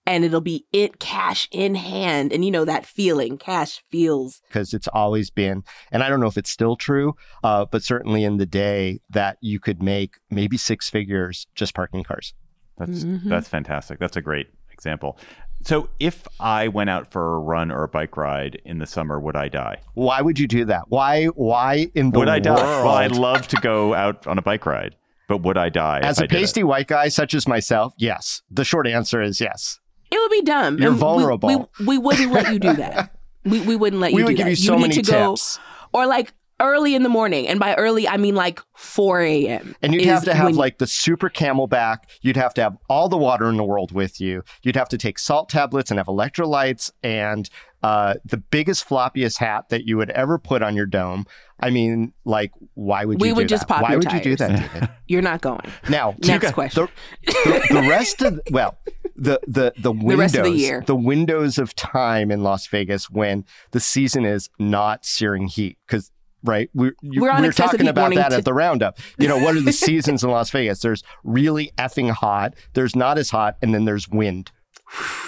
and 0.09 0.25
it'll 0.25 0.41
be 0.41 0.65
it 0.73 0.99
cash 0.99 1.49
in 1.53 1.75
hand. 1.75 2.33
And 2.33 2.45
you 2.45 2.51
know 2.51 2.65
that 2.65 2.87
feeling 2.87 3.37
cash 3.37 3.85
feels. 3.91 4.41
Because 4.49 4.73
it's 4.73 4.89
always 4.89 5.31
been 5.31 5.63
and 5.93 6.03
i 6.03 6.09
don't 6.09 6.21
know 6.21 6.27
if 6.27 6.39
it's 6.39 6.51
still 6.51 6.77
true 6.77 7.15
uh, 7.45 7.67
but 7.67 7.83
certainly 7.83 8.25
in 8.25 8.39
the 8.39 8.47
day 8.47 9.01
that 9.11 9.37
you 9.41 9.61
could 9.61 9.83
make 9.83 10.17
maybe 10.31 10.57
six 10.57 10.89
figures 10.89 11.47
just 11.55 11.75
parking 11.75 12.03
cars. 12.03 12.33
That's 12.79 13.05
mm-hmm. 13.05 13.29
that's 13.29 13.49
fantastic. 13.49 13.99
That's 13.99 14.17
a 14.17 14.23
great 14.23 14.49
example. 14.73 15.19
So 15.63 15.91
if 15.99 16.27
i 16.41 16.69
went 16.69 16.89
out 16.89 17.13
for 17.13 17.37
a 17.37 17.41
run 17.41 17.71
or 17.71 17.83
a 17.83 17.89
bike 17.89 18.17
ride 18.17 18.61
in 18.65 18.79
the 18.79 18.87
summer 18.87 19.21
would 19.21 19.37
i 19.37 19.49
die? 19.49 19.81
Why 19.95 20.23
would 20.23 20.39
you 20.39 20.47
do 20.47 20.65
that? 20.67 20.85
Why 20.89 21.27
why 21.27 21.91
in 21.95 22.11
the 22.11 22.19
would 22.19 22.29
i 22.29 22.39
die? 22.39 22.55
well 22.55 22.95
i'd 22.95 23.13
love 23.13 23.49
to 23.49 23.57
go 23.57 23.93
out 23.95 24.27
on 24.27 24.39
a 24.39 24.43
bike 24.43 24.65
ride 24.65 24.97
but 25.29 25.43
would 25.43 25.59
I 25.59 25.69
die? 25.69 26.01
As 26.03 26.19
a 26.21 26.27
pasty 26.27 26.65
white 26.65 26.87
guy 26.87 27.09
such 27.09 27.35
as 27.35 27.47
myself, 27.47 27.93
yes. 27.99 28.41
The 28.51 28.65
short 28.65 28.87
answer 28.87 29.21
is 29.21 29.43
yes. 29.43 29.79
It 30.11 30.19
would 30.19 30.31
be 30.31 30.43
dumb. 30.43 30.79
You're 30.79 30.91
and 30.91 30.99
vulnerable. 30.99 31.49
We, 31.49 31.57
we, 31.57 31.87
we, 31.87 31.99
wouldn't 31.99 32.33
let 32.33 32.53
you 32.53 32.59
do 32.59 32.75
that. 32.75 33.15
We, 33.45 33.61
we 33.63 33.77
wouldn't 33.77 34.03
let 34.03 34.11
you 34.11 34.17
we 34.17 34.25
would 34.25 34.37
give 34.37 34.45
that. 34.45 34.51
you 34.51 34.57
so 34.57 34.75
you 34.75 34.81
many 34.83 34.97
tips. 34.97 35.57
Go, 35.57 35.63
or 35.95 36.07
like 36.07 36.35
early 36.61 36.95
in 36.95 37.03
the 37.03 37.09
morning. 37.09 37.47
And 37.49 37.61
by 37.61 37.75
early, 37.75 38.09
I 38.09 38.17
mean 38.17 38.35
like 38.35 38.61
4 38.77 39.21
a.m. 39.23 39.77
And 39.83 39.95
you'd 39.95 40.05
have 40.07 40.25
to 40.25 40.35
have 40.35 40.55
like 40.57 40.79
the 40.79 40.87
super 40.87 41.31
CamelBak. 41.31 41.99
You'd 42.23 42.37
have 42.37 42.55
to 42.55 42.63
have 42.63 42.77
all 42.89 43.09
the 43.09 43.17
water 43.17 43.49
in 43.49 43.57
the 43.57 43.65
world 43.65 43.93
with 43.93 44.21
you. 44.21 44.43
You'd 44.63 44.77
have 44.77 44.89
to 44.91 44.99
take 44.99 45.19
salt 45.19 45.49
tablets 45.49 45.91
and 45.91 45.99
have 45.99 46.07
electrolytes 46.07 46.91
and 47.03 47.49
uh, 47.83 48.15
the 48.25 48.37
biggest, 48.37 48.89
floppiest 48.89 49.39
hat 49.39 49.69
that 49.69 49.87
you 49.87 49.97
would 49.97 50.11
ever 50.11 50.39
put 50.39 50.63
on 50.63 50.75
your 50.75 50.87
dome. 50.87 51.27
I 51.61 51.71
mean, 51.71 52.13
like, 52.25 52.53
why 52.75 53.05
would 53.05 53.21
you 53.21 53.23
we 53.23 53.29
do 53.29 53.35
would 53.37 53.45
that? 53.45 53.49
just 53.49 53.69
pop 53.69 53.83
why 53.83 53.91
your 53.91 53.99
would 53.99 54.09
tires. 54.09 54.25
you 54.25 54.33
do 54.33 54.37
that, 54.37 54.73
David? 54.73 54.89
You're 55.07 55.23
not 55.23 55.41
going. 55.41 55.61
Now, 55.89 56.15
next 56.19 56.53
question. 56.53 56.89
The, 57.25 57.33
the, 57.33 57.81
the, 57.81 57.89
rest 57.89 58.23
of 58.23 58.41
well, 58.51 58.79
the 59.17 59.41
the 59.47 59.73
the 59.79 59.93
windows, 59.93 60.33
the, 60.33 60.43
the, 60.43 60.51
year. 60.51 60.83
the 60.87 60.97
windows 60.97 61.59
of 61.59 61.75
time 61.75 62.31
in 62.31 62.43
Las 62.43 62.67
Vegas 62.67 63.11
when 63.11 63.45
the 63.73 63.81
season 63.81 64.25
is 64.25 64.49
not 64.59 65.05
searing 65.05 65.47
heat 65.47 65.79
because 65.87 66.11
right? 66.45 66.71
We're, 66.75 66.93
you, 67.03 67.21
we're, 67.21 67.41
we're 67.41 67.53
talking 67.53 67.89
about 67.89 68.15
that 68.15 68.31
to... 68.31 68.37
at 68.37 68.45
the 68.45 68.55
roundup. 68.55 68.99
You 69.19 69.29
know, 69.29 69.39
what 69.39 69.57
are 69.57 69.61
the 69.61 69.73
seasons 69.73 70.23
in 70.23 70.31
Las 70.31 70.51
Vegas? 70.51 70.81
There's 70.81 71.03
really 71.25 71.73
effing 71.79 72.11
hot, 72.11 72.55
there's 72.75 72.97
not 72.97 73.19
as 73.19 73.31
hot, 73.31 73.57
and 73.63 73.75
then 73.75 73.85
there's 73.85 74.09
wind. 74.09 74.51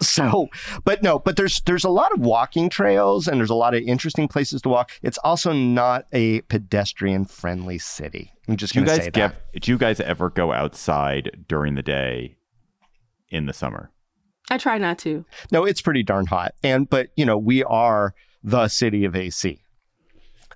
So, 0.00 0.48
but 0.84 1.02
no, 1.02 1.18
but 1.18 1.36
there's 1.36 1.60
there's 1.62 1.84
a 1.84 1.88
lot 1.88 2.12
of 2.12 2.20
walking 2.20 2.68
trails 2.68 3.26
and 3.26 3.38
there's 3.38 3.48
a 3.48 3.54
lot 3.54 3.74
of 3.74 3.82
interesting 3.82 4.28
places 4.28 4.60
to 4.62 4.68
walk. 4.68 4.90
It's 5.02 5.18
also 5.18 5.52
not 5.52 6.06
a 6.12 6.42
pedestrian 6.42 7.24
friendly 7.24 7.78
city. 7.78 8.32
I'm 8.48 8.56
just 8.56 8.74
going 8.74 8.86
to 8.86 8.94
say 8.94 9.10
get, 9.10 9.14
that. 9.14 9.60
Do 9.62 9.70
you 9.70 9.78
guys 9.78 10.00
ever 10.00 10.30
go 10.30 10.52
outside 10.52 11.44
during 11.48 11.76
the 11.76 11.82
day 11.82 12.36
in 13.30 13.46
the 13.46 13.52
summer? 13.54 13.92
I 14.50 14.58
try 14.58 14.78
not 14.78 14.98
to. 14.98 15.24
No, 15.50 15.64
it's 15.64 15.80
pretty 15.80 16.02
darn 16.02 16.26
hot. 16.26 16.54
And 16.62 16.90
but 16.90 17.08
you 17.16 17.24
know, 17.24 17.38
we 17.38 17.64
are 17.64 18.14
the 18.42 18.68
city 18.68 19.04
of 19.04 19.16
AC. 19.16 19.63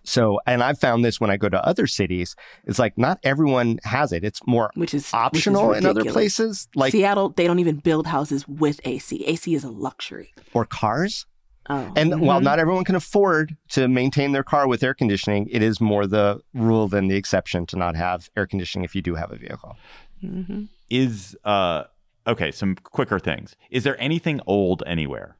So, 0.08 0.40
and 0.46 0.62
I've 0.62 0.78
found 0.78 1.04
this 1.04 1.20
when 1.20 1.30
I 1.30 1.36
go 1.36 1.50
to 1.50 1.62
other 1.62 1.86
cities, 1.86 2.34
it's 2.64 2.78
like 2.78 2.96
not 2.96 3.18
everyone 3.22 3.78
has 3.84 4.10
it. 4.10 4.24
It's 4.24 4.40
more 4.46 4.70
which 4.74 4.94
is 4.94 5.12
optional 5.12 5.68
which 5.68 5.78
is 5.78 5.84
in 5.84 5.90
other 5.90 6.04
places. 6.04 6.66
Like 6.74 6.92
Seattle, 6.92 7.28
they 7.30 7.46
don't 7.46 7.58
even 7.58 7.76
build 7.76 8.06
houses 8.06 8.48
with 8.48 8.80
AC. 8.84 9.22
AC 9.26 9.54
is 9.54 9.64
a 9.64 9.70
luxury. 9.70 10.32
Or 10.54 10.64
cars. 10.64 11.26
Oh, 11.68 11.92
and 11.94 12.10
mm-hmm. 12.12 12.24
while 12.24 12.40
not 12.40 12.58
everyone 12.58 12.84
can 12.84 12.94
afford 12.94 13.54
to 13.70 13.86
maintain 13.86 14.32
their 14.32 14.42
car 14.42 14.66
with 14.66 14.82
air 14.82 14.94
conditioning, 14.94 15.46
it 15.50 15.62
is 15.62 15.78
more 15.78 16.06
the 16.06 16.40
rule 16.54 16.88
than 16.88 17.08
the 17.08 17.16
exception 17.16 17.66
to 17.66 17.76
not 17.76 17.94
have 17.94 18.30
air 18.34 18.46
conditioning 18.46 18.86
if 18.86 18.94
you 18.94 19.02
do 19.02 19.14
have 19.14 19.30
a 19.30 19.36
vehicle. 19.36 19.76
Mm-hmm. 20.24 20.64
Is 20.88 21.36
uh 21.44 21.84
okay? 22.26 22.50
Some 22.50 22.76
quicker 22.76 23.18
things. 23.18 23.56
Is 23.70 23.84
there 23.84 24.00
anything 24.00 24.40
old 24.46 24.82
anywhere? 24.86 25.36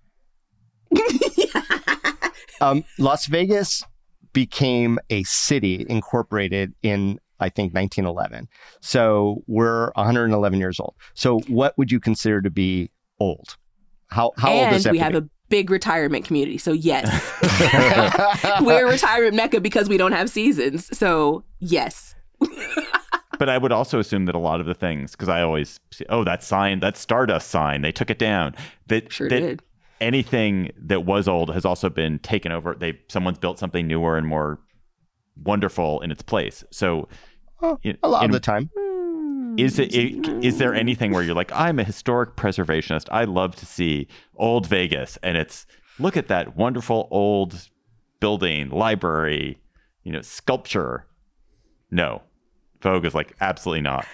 um, 2.60 2.84
Las 2.98 3.25
Vegas 3.26 3.82
became 4.32 4.99
a 5.11 5.23
city 5.25 5.87
incorporated 5.88 6.75
in 6.82 7.18
I 7.40 7.49
think 7.49 7.73
1911. 7.73 8.49
So 8.80 9.44
we're 9.47 9.92
111 9.94 10.58
years 10.58 10.80
old. 10.80 10.94
So 11.14 11.38
what 11.47 11.76
would 11.78 11.92
you 11.92 12.00
consider 12.00 12.42
to 12.42 12.50
be 12.50 12.90
old? 13.20 13.56
How 14.08 14.32
how 14.37 14.50
and 14.50 14.66
old 14.66 14.75
is 14.75 14.85
that? 14.85 14.92
we 14.92 14.99
have 14.99 15.14
a 15.14 15.28
big 15.49 15.70
retirement 15.70 16.25
community. 16.25 16.58
So 16.58 16.73
yes, 16.73 17.06
we're 18.62 18.87
a 18.87 18.90
retirement 18.90 19.35
mecca 19.35 19.61
because 19.61 19.88
we 19.88 19.97
don't 19.97 20.12
have 20.12 20.30
seasons. 20.30 20.97
So 20.97 21.44
yes. 21.61 22.14
but 23.38 23.49
I 23.49 23.58
would 23.58 23.73
also 23.73 23.99
assume 23.99 24.26
that 24.26 24.35
a 24.35 24.38
lot 24.38 24.61
of 24.61 24.66
the 24.66 24.75
things, 24.75 25.12
because 25.12 25.28
I 25.28 25.42
always 25.42 25.78
see, 25.92 26.04
oh, 26.08 26.25
that 26.25 26.42
sign, 26.42 26.80
that 26.80 26.97
Stardust 26.97 27.49
sign, 27.49 27.82
they 27.82 27.92
took 27.92 28.11
it 28.11 28.18
down. 28.18 28.54
That, 28.87 29.12
sure 29.12 29.28
that 29.28 29.40
did 29.40 29.62
anything 30.00 30.73
that 30.76 31.05
was 31.05 31.28
old 31.28 31.52
has 31.55 31.64
also 31.64 31.88
been 31.88 32.19
taken 32.19 32.52
over. 32.52 32.75
They 32.75 32.99
someone's 33.09 33.38
built 33.38 33.59
something 33.59 33.87
newer 33.87 34.17
and 34.17 34.26
more 34.26 34.61
wonderful 35.37 36.00
in 36.00 36.11
its 36.11 36.23
place. 36.23 36.64
So 36.71 37.09
a 38.02 38.09
lot 38.09 38.25
in, 38.25 38.31
of 38.31 38.33
the 38.33 38.40
time. 38.40 38.71
Mm. 38.76 39.61
Is 39.61 39.78
it, 39.78 39.95
it 39.95 40.45
is 40.45 40.59
there 40.59 40.75
anything 40.75 41.12
where 41.12 41.23
you're 41.23 41.35
like 41.35 41.52
I'm 41.52 41.78
a 41.78 41.85
historic 41.85 42.37
preservationist. 42.37 43.09
I 43.11 43.25
love 43.25 43.57
to 43.57 43.67
see 43.67 44.09
old 44.37 44.67
Vegas 44.67 45.19
and 45.23 45.37
it's 45.37 45.67
look 45.99 46.17
at 46.17 46.28
that 46.28 46.57
wonderful 46.57 47.09
old 47.11 47.69
building, 48.21 48.71
library, 48.71 49.59
you 50.05 50.12
know, 50.12 50.23
sculpture. 50.23 51.07
No. 51.90 52.23
Vogue 52.81 53.05
is 53.05 53.14
like 53.14 53.35
absolutely 53.40 53.83
not. 53.83 54.07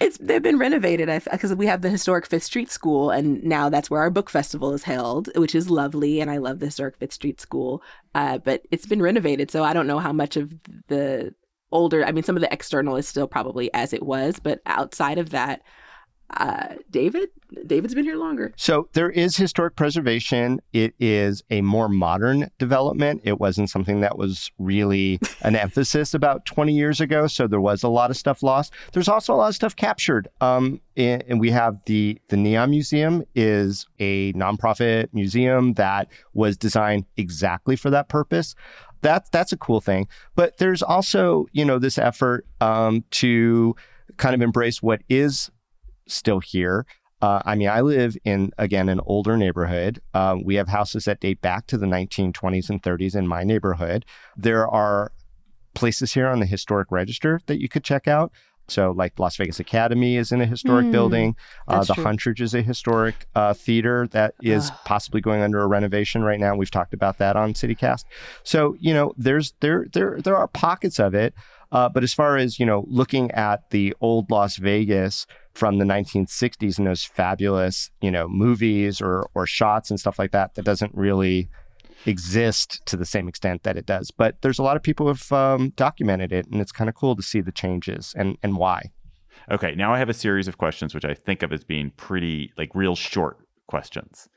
It's 0.00 0.16
they've 0.16 0.42
been 0.42 0.58
renovated 0.58 1.08
because 1.30 1.54
we 1.54 1.66
have 1.66 1.82
the 1.82 1.90
historic 1.90 2.26
Fifth 2.26 2.44
Street 2.44 2.70
School, 2.70 3.10
and 3.10 3.44
now 3.44 3.68
that's 3.68 3.90
where 3.90 4.00
our 4.00 4.10
book 4.10 4.30
festival 4.30 4.72
is 4.72 4.82
held, 4.82 5.28
which 5.36 5.54
is 5.54 5.68
lovely, 5.68 6.20
and 6.20 6.30
I 6.30 6.38
love 6.38 6.58
the 6.58 6.66
historic 6.66 6.96
Fifth 6.96 7.12
Street 7.12 7.40
School. 7.40 7.82
Uh, 8.14 8.38
but 8.38 8.62
it's 8.70 8.86
been 8.86 9.02
renovated, 9.02 9.50
so 9.50 9.62
I 9.62 9.74
don't 9.74 9.86
know 9.86 9.98
how 9.98 10.12
much 10.12 10.38
of 10.38 10.54
the 10.88 11.34
older. 11.70 12.04
I 12.04 12.12
mean, 12.12 12.24
some 12.24 12.36
of 12.36 12.40
the 12.40 12.52
external 12.52 12.96
is 12.96 13.06
still 13.06 13.28
probably 13.28 13.72
as 13.74 13.92
it 13.92 14.02
was, 14.02 14.40
but 14.40 14.60
outside 14.64 15.18
of 15.18 15.30
that, 15.30 15.60
uh, 16.36 16.74
Dayvid, 16.90 17.26
Dayvid's 17.66 17.94
been 17.94 18.04
here 18.04 18.16
longer. 18.16 18.52
So 18.56 18.88
there 18.92 19.10
is 19.10 19.36
historic 19.36 19.76
preservation. 19.76 20.60
It 20.72 20.94
is 21.00 21.42
a 21.50 21.60
more 21.62 21.88
modern 21.88 22.50
development. 22.58 23.22
It 23.24 23.40
wasn't 23.40 23.70
something 23.70 24.00
that 24.00 24.16
was 24.16 24.50
really 24.58 25.18
an 25.42 25.56
emphasis 25.56 26.14
about 26.14 26.46
20 26.46 26.72
years 26.72 27.00
ago. 27.00 27.26
So 27.26 27.46
there 27.46 27.60
was 27.60 27.82
a 27.82 27.88
lot 27.88 28.10
of 28.10 28.16
stuff 28.16 28.42
lost. 28.42 28.72
There's 28.92 29.08
also 29.08 29.34
a 29.34 29.36
lot 29.36 29.48
of 29.48 29.54
stuff 29.54 29.74
captured. 29.74 30.28
Um, 30.40 30.80
and, 30.96 31.24
and 31.28 31.40
we 31.40 31.50
have 31.50 31.78
the 31.86 32.20
the 32.28 32.36
Neon 32.36 32.70
Museum 32.70 33.24
is 33.34 33.86
a 33.98 34.32
nonprofit 34.34 35.08
museum 35.12 35.74
that 35.74 36.08
was 36.34 36.56
designed 36.56 37.06
exactly 37.16 37.76
for 37.76 37.90
that 37.90 38.08
purpose 38.08 38.54
that's 39.02 39.30
that's 39.30 39.50
a 39.50 39.56
cool 39.56 39.80
thing. 39.80 40.06
But 40.34 40.58
there's 40.58 40.82
also 40.82 41.46
you 41.52 41.64
know 41.64 41.78
this 41.78 41.96
effort 41.96 42.46
um, 42.60 43.04
to 43.12 43.74
kind 44.16 44.34
of 44.34 44.42
embrace 44.42 44.82
what 44.82 45.00
is 45.08 45.50
still 46.10 46.40
here. 46.40 46.86
Uh, 47.22 47.42
I 47.44 47.54
mean, 47.54 47.68
I 47.68 47.82
live 47.82 48.16
in, 48.24 48.50
again, 48.56 48.88
an 48.88 49.00
older 49.04 49.36
neighborhood. 49.36 50.00
Uh, 50.14 50.36
we 50.42 50.54
have 50.54 50.68
houses 50.68 51.04
that 51.04 51.20
date 51.20 51.42
back 51.42 51.66
to 51.66 51.76
the 51.76 51.86
1920s 51.86 52.70
and 52.70 52.82
30s 52.82 53.14
in 53.14 53.28
my 53.28 53.44
neighborhood. 53.44 54.06
There 54.36 54.66
are 54.66 55.12
places 55.74 56.14
here 56.14 56.28
on 56.28 56.40
the 56.40 56.46
historic 56.46 56.90
register 56.90 57.40
that 57.46 57.60
you 57.60 57.68
could 57.68 57.84
check 57.84 58.08
out. 58.08 58.32
So, 58.68 58.92
like 58.92 59.18
Las 59.18 59.36
Vegas 59.36 59.58
Academy 59.58 60.16
is 60.16 60.30
in 60.30 60.40
a 60.40 60.46
historic 60.46 60.86
mm, 60.86 60.92
building. 60.92 61.36
Uh, 61.66 61.82
the 61.82 61.94
true. 61.94 62.04
Huntridge 62.04 62.40
is 62.40 62.54
a 62.54 62.62
historic 62.62 63.26
uh, 63.34 63.52
theater 63.52 64.06
that 64.12 64.34
is 64.42 64.70
possibly 64.84 65.20
going 65.20 65.42
under 65.42 65.60
a 65.60 65.66
renovation 65.66 66.22
right 66.22 66.38
now. 66.38 66.54
We've 66.54 66.70
talked 66.70 66.94
about 66.94 67.18
that 67.18 67.36
on 67.36 67.52
CityCast. 67.52 68.04
So, 68.44 68.76
you 68.78 68.94
know, 68.94 69.12
there's 69.16 69.54
there 69.60 69.86
there 69.92 70.20
there 70.20 70.36
are 70.36 70.46
pockets 70.46 71.00
of 71.00 71.14
it. 71.14 71.34
Uh, 71.72 71.88
but 71.88 72.02
as 72.02 72.12
far 72.12 72.36
as 72.36 72.58
you 72.58 72.66
know, 72.66 72.84
looking 72.88 73.30
at 73.32 73.70
the 73.70 73.94
old 74.00 74.30
Las 74.30 74.56
Vegas 74.56 75.26
from 75.54 75.78
the 75.78 75.84
1960s 75.84 76.78
and 76.78 76.86
those 76.86 77.04
fabulous, 77.04 77.90
you 78.00 78.10
know, 78.10 78.28
movies 78.28 79.00
or 79.00 79.28
or 79.34 79.46
shots 79.46 79.90
and 79.90 80.00
stuff 80.00 80.18
like 80.18 80.32
that, 80.32 80.54
that 80.54 80.64
doesn't 80.64 80.94
really 80.94 81.48
exist 82.06 82.80
to 82.86 82.96
the 82.96 83.04
same 83.04 83.28
extent 83.28 83.62
that 83.62 83.76
it 83.76 83.86
does. 83.86 84.10
But 84.10 84.40
there's 84.42 84.58
a 84.58 84.62
lot 84.62 84.76
of 84.76 84.82
people 84.82 85.06
who 85.06 85.12
have 85.12 85.32
um, 85.32 85.72
documented 85.76 86.32
it, 86.32 86.46
and 86.50 86.60
it's 86.60 86.72
kind 86.72 86.88
of 86.88 86.94
cool 86.94 87.14
to 87.16 87.22
see 87.22 87.40
the 87.40 87.52
changes 87.52 88.14
and 88.16 88.36
and 88.42 88.56
why. 88.56 88.90
Okay, 89.50 89.74
now 89.74 89.92
I 89.92 89.98
have 89.98 90.08
a 90.08 90.14
series 90.14 90.48
of 90.48 90.58
questions 90.58 90.94
which 90.94 91.04
I 91.04 91.14
think 91.14 91.42
of 91.42 91.52
as 91.52 91.64
being 91.64 91.90
pretty 91.96 92.52
like 92.58 92.74
real 92.74 92.96
short 92.96 93.38
questions, 93.66 94.28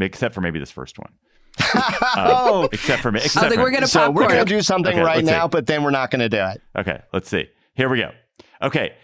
except 0.00 0.34
for 0.34 0.40
maybe 0.40 0.58
this 0.58 0.70
first 0.70 0.98
one. 0.98 1.12
oh, 2.16 2.68
except 2.72 3.02
for 3.02 3.12
me. 3.12 3.20
I 3.20 3.24
Except 3.24 3.46
was 3.46 3.56
like, 3.56 3.64
we're 3.64 3.70
gonna 3.70 3.86
so 3.86 4.10
we're 4.10 4.28
gonna 4.28 4.44
do 4.44 4.62
something 4.62 4.92
Okay, 4.94 5.02
right 5.02 5.16
let's 5.16 5.28
see. 5.28 5.34
now, 5.34 5.48
but 5.48 5.66
then 5.66 5.82
we're 5.82 5.90
not 5.90 6.10
gonna 6.10 6.28
do 6.28 6.38
it. 6.38 6.60
Okay, 6.76 7.00
let's 7.12 7.28
see. 7.28 7.48
Here 7.74 7.88
we 7.88 7.98
go. 7.98 8.10
Okay. 8.62 8.94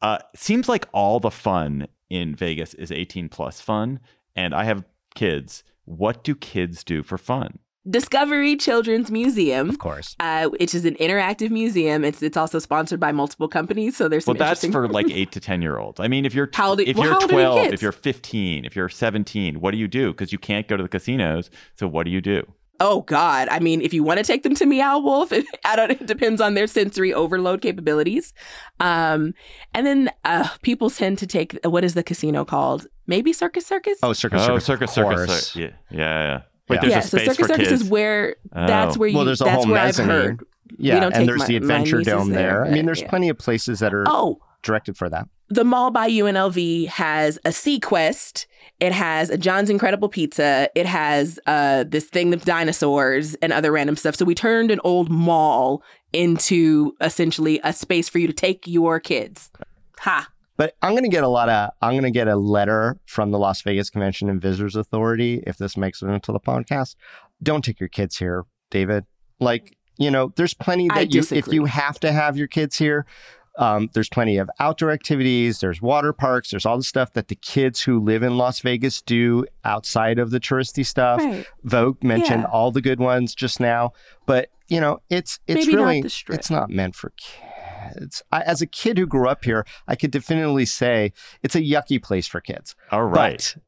Uh, 0.00 0.18
seems 0.34 0.68
like 0.68 0.88
all 0.92 1.20
the 1.20 1.30
fun 1.30 1.86
in 2.10 2.34
Vegas 2.34 2.74
is 2.74 2.90
18 2.90 3.28
plus 3.28 3.60
fun, 3.60 4.00
and 4.34 4.52
I 4.54 4.64
have 4.64 4.84
kids. 5.14 5.62
What 5.84 6.24
do 6.24 6.34
kids 6.34 6.82
do 6.84 7.02
for 7.02 7.18
fun? 7.18 7.58
Discovery 7.88 8.56
Children's 8.56 9.10
Museum. 9.10 9.68
Of 9.68 9.78
course. 9.78 10.14
Uh, 10.20 10.46
which 10.48 10.74
is 10.74 10.84
an 10.84 10.94
interactive 10.96 11.50
museum. 11.50 12.04
It's 12.04 12.22
it's 12.22 12.36
also 12.36 12.58
sponsored 12.60 13.00
by 13.00 13.10
multiple 13.10 13.48
companies, 13.48 13.96
so 13.96 14.08
there's 14.08 14.26
Well, 14.26 14.34
some 14.36 14.38
that's 14.46 14.64
for 14.66 14.86
like 14.88 15.10
eight 15.10 15.32
to 15.32 15.40
ten 15.40 15.62
year 15.62 15.78
olds. 15.78 15.98
I 15.98 16.06
mean, 16.08 16.24
if 16.24 16.34
you're 16.34 16.48
How 16.52 16.70
old- 16.70 16.80
if 16.80 16.96
well, 16.96 17.06
you're 17.06 17.14
how 17.14 17.20
old 17.22 17.32
are 17.32 17.34
your 17.34 17.42
12, 17.50 17.62
kids? 17.64 17.74
if 17.74 17.82
you're 17.82 17.92
15, 17.92 18.64
if 18.64 18.76
you're 18.76 18.88
17, 18.88 19.60
what 19.60 19.72
do 19.72 19.78
you 19.78 19.88
do? 19.88 20.12
Because 20.12 20.30
you 20.32 20.38
can't 20.38 20.68
go 20.68 20.76
to 20.76 20.82
the 20.82 20.88
casinos. 20.88 21.50
So 21.74 21.88
what 21.88 22.04
do 22.04 22.10
you 22.10 22.20
do? 22.20 22.44
Oh 22.80 23.02
God! 23.02 23.46
I 23.50 23.60
mean, 23.60 23.80
if 23.80 23.92
you 23.94 24.02
want 24.02 24.18
to 24.18 24.24
take 24.24 24.42
them 24.42 24.54
to 24.56 24.66
Meow 24.66 24.98
Wolf, 24.98 25.30
it, 25.32 25.44
I 25.64 25.76
don't. 25.76 25.90
It 25.92 26.06
depends 26.06 26.40
on 26.40 26.54
their 26.54 26.66
sensory 26.66 27.12
overload 27.14 27.62
capabilities. 27.62 28.32
Um, 28.80 29.34
and 29.74 29.86
then 29.86 30.10
uh, 30.24 30.48
people 30.62 30.90
tend 30.90 31.18
to 31.18 31.26
take 31.26 31.58
what 31.64 31.84
is 31.84 31.94
the 31.94 32.02
casino 32.02 32.44
called? 32.44 32.86
Maybe 33.06 33.32
Circus 33.32 33.66
Circus. 33.66 33.98
Oh, 34.02 34.12
circus, 34.12 34.42
oh, 34.48 34.58
circus, 34.58 34.92
circus, 34.92 35.20
of 35.20 35.28
circus, 35.28 35.56
Yeah, 35.56 35.70
yeah, 35.90 35.98
yeah. 35.98 36.40
Wait, 36.72 36.76
Yeah. 36.76 36.80
there's 36.80 36.92
yeah. 36.92 36.98
a 36.98 37.02
So 37.02 37.18
Circus 37.18 37.36
for 37.36 37.44
Circus 37.48 37.68
kids. 37.68 37.82
is 37.82 37.88
where 37.88 38.36
Oh. 38.54 38.66
that's 38.66 38.96
where 38.98 39.08
you. 39.08 39.16
Well, 39.16 39.24
there's 39.24 39.40
a 39.40 39.44
that's 39.44 39.64
whole 39.64 39.72
where 39.72 39.80
I've 39.80 39.86
mezzanine. 39.88 40.08
heard. 40.10 40.44
Yeah, 40.78 41.00
don't 41.00 41.14
and 41.14 41.28
there's 41.28 41.40
my- 41.40 41.46
the 41.46 41.56
Adventure 41.56 41.98
nieces 41.98 42.12
Dome 42.12 42.30
there, 42.30 42.52
there. 42.52 42.64
I 42.66 42.70
mean, 42.70 42.86
there's 42.86 43.02
yeah. 43.02 43.08
plenty 43.10 43.28
of 43.28 43.38
places 43.38 43.78
that 43.80 43.92
are 43.94 44.04
Oh, 44.08 44.40
directed 44.62 44.96
for 44.96 45.08
that. 45.10 45.28
the 45.48 45.64
mall 45.64 45.90
by 45.90 46.08
UNLV 46.08 46.86
has 46.88 47.38
a 47.44 47.50
SeaQuest. 47.50 48.46
It 48.80 48.92
has 48.92 49.28
a 49.30 49.36
John's 49.36 49.68
Incredible 49.70 50.08
Pizza. 50.08 50.68
It 50.74 50.86
has 50.86 51.38
uh, 51.46 51.84
this 51.86 52.04
thing 52.06 52.30
with 52.30 52.44
dinosaurs 52.46 53.34
and 53.36 53.52
other 53.52 53.70
random 53.70 53.96
stuff. 53.96 54.16
So 54.16 54.24
we 54.24 54.34
turned 54.34 54.70
an 54.70 54.80
old 54.82 55.10
mall 55.10 55.82
into 56.12 56.94
essentially 57.00 57.60
a 57.64 57.72
space 57.72 58.08
for 58.08 58.18
you 58.18 58.26
to 58.26 58.32
take 58.32 58.66
your 58.66 58.98
kids. 58.98 59.50
Ha! 60.00 60.28
But 60.62 60.76
I'm 60.80 60.92
going 60.92 61.02
to 61.02 61.08
get 61.08 61.24
a 61.24 61.28
lot 61.28 61.48
of, 61.48 61.70
I'm 61.82 61.94
going 61.94 62.04
to 62.04 62.12
get 62.12 62.28
a 62.28 62.36
letter 62.36 62.96
from 63.06 63.32
the 63.32 63.38
Las 63.40 63.62
Vegas 63.62 63.90
Convention 63.90 64.28
and 64.28 64.40
Visitors 64.40 64.76
Authority 64.76 65.42
if 65.44 65.56
this 65.58 65.76
makes 65.76 66.02
it 66.02 66.06
into 66.06 66.30
the 66.30 66.38
podcast. 66.38 66.94
Don't 67.42 67.64
take 67.64 67.80
your 67.80 67.88
kids 67.88 68.16
here, 68.18 68.44
David. 68.70 69.04
Like, 69.40 69.76
you 69.98 70.08
know, 70.08 70.32
there's 70.36 70.54
plenty 70.54 70.86
that 70.94 71.12
you, 71.12 71.24
if 71.32 71.48
you 71.48 71.64
have 71.64 71.98
to 71.98 72.12
have 72.12 72.36
your 72.36 72.46
kids 72.46 72.78
here, 72.78 73.06
um, 73.58 73.90
there's 73.92 74.08
plenty 74.08 74.36
of 74.36 74.48
outdoor 74.60 74.92
activities, 74.92 75.58
there's 75.58 75.82
water 75.82 76.12
parks, 76.12 76.52
there's 76.52 76.64
all 76.64 76.76
the 76.76 76.84
stuff 76.84 77.12
that 77.14 77.26
the 77.26 77.34
kids 77.34 77.82
who 77.82 77.98
live 77.98 78.22
in 78.22 78.36
Las 78.38 78.60
Vegas 78.60 79.02
do 79.02 79.44
outside 79.64 80.20
of 80.20 80.30
the 80.30 80.38
touristy 80.38 80.86
stuff. 80.86 81.18
Right. 81.18 81.44
Vogue 81.64 82.04
mentioned 82.04 82.42
Yeah. 82.42 82.50
all 82.52 82.70
the 82.70 82.80
good 82.80 83.00
ones 83.00 83.34
just 83.34 83.58
now, 83.58 83.94
but 84.26 84.48
you 84.68 84.80
know, 84.80 85.00
it's 85.10 85.40
it's 85.48 85.66
Maybe 85.66 85.76
really 85.76 86.08
Strip. 86.08 86.38
it's 86.38 86.50
not 86.50 86.70
meant 86.70 86.94
for 86.94 87.10
kids. 87.16 87.51
I, 88.30 88.40
as 88.42 88.62
a 88.62 88.66
kid 88.66 88.98
who 88.98 89.06
grew 89.06 89.28
up 89.28 89.44
here, 89.44 89.66
I 89.86 89.96
could 89.96 90.10
definitively 90.10 90.66
say 90.66 91.12
it's 91.42 91.54
a 91.54 91.60
yucky 91.60 92.02
place 92.02 92.26
for 92.26 92.40
kids. 92.40 92.74
All 92.90 93.04
right. 93.04 93.54
But, 93.54 93.62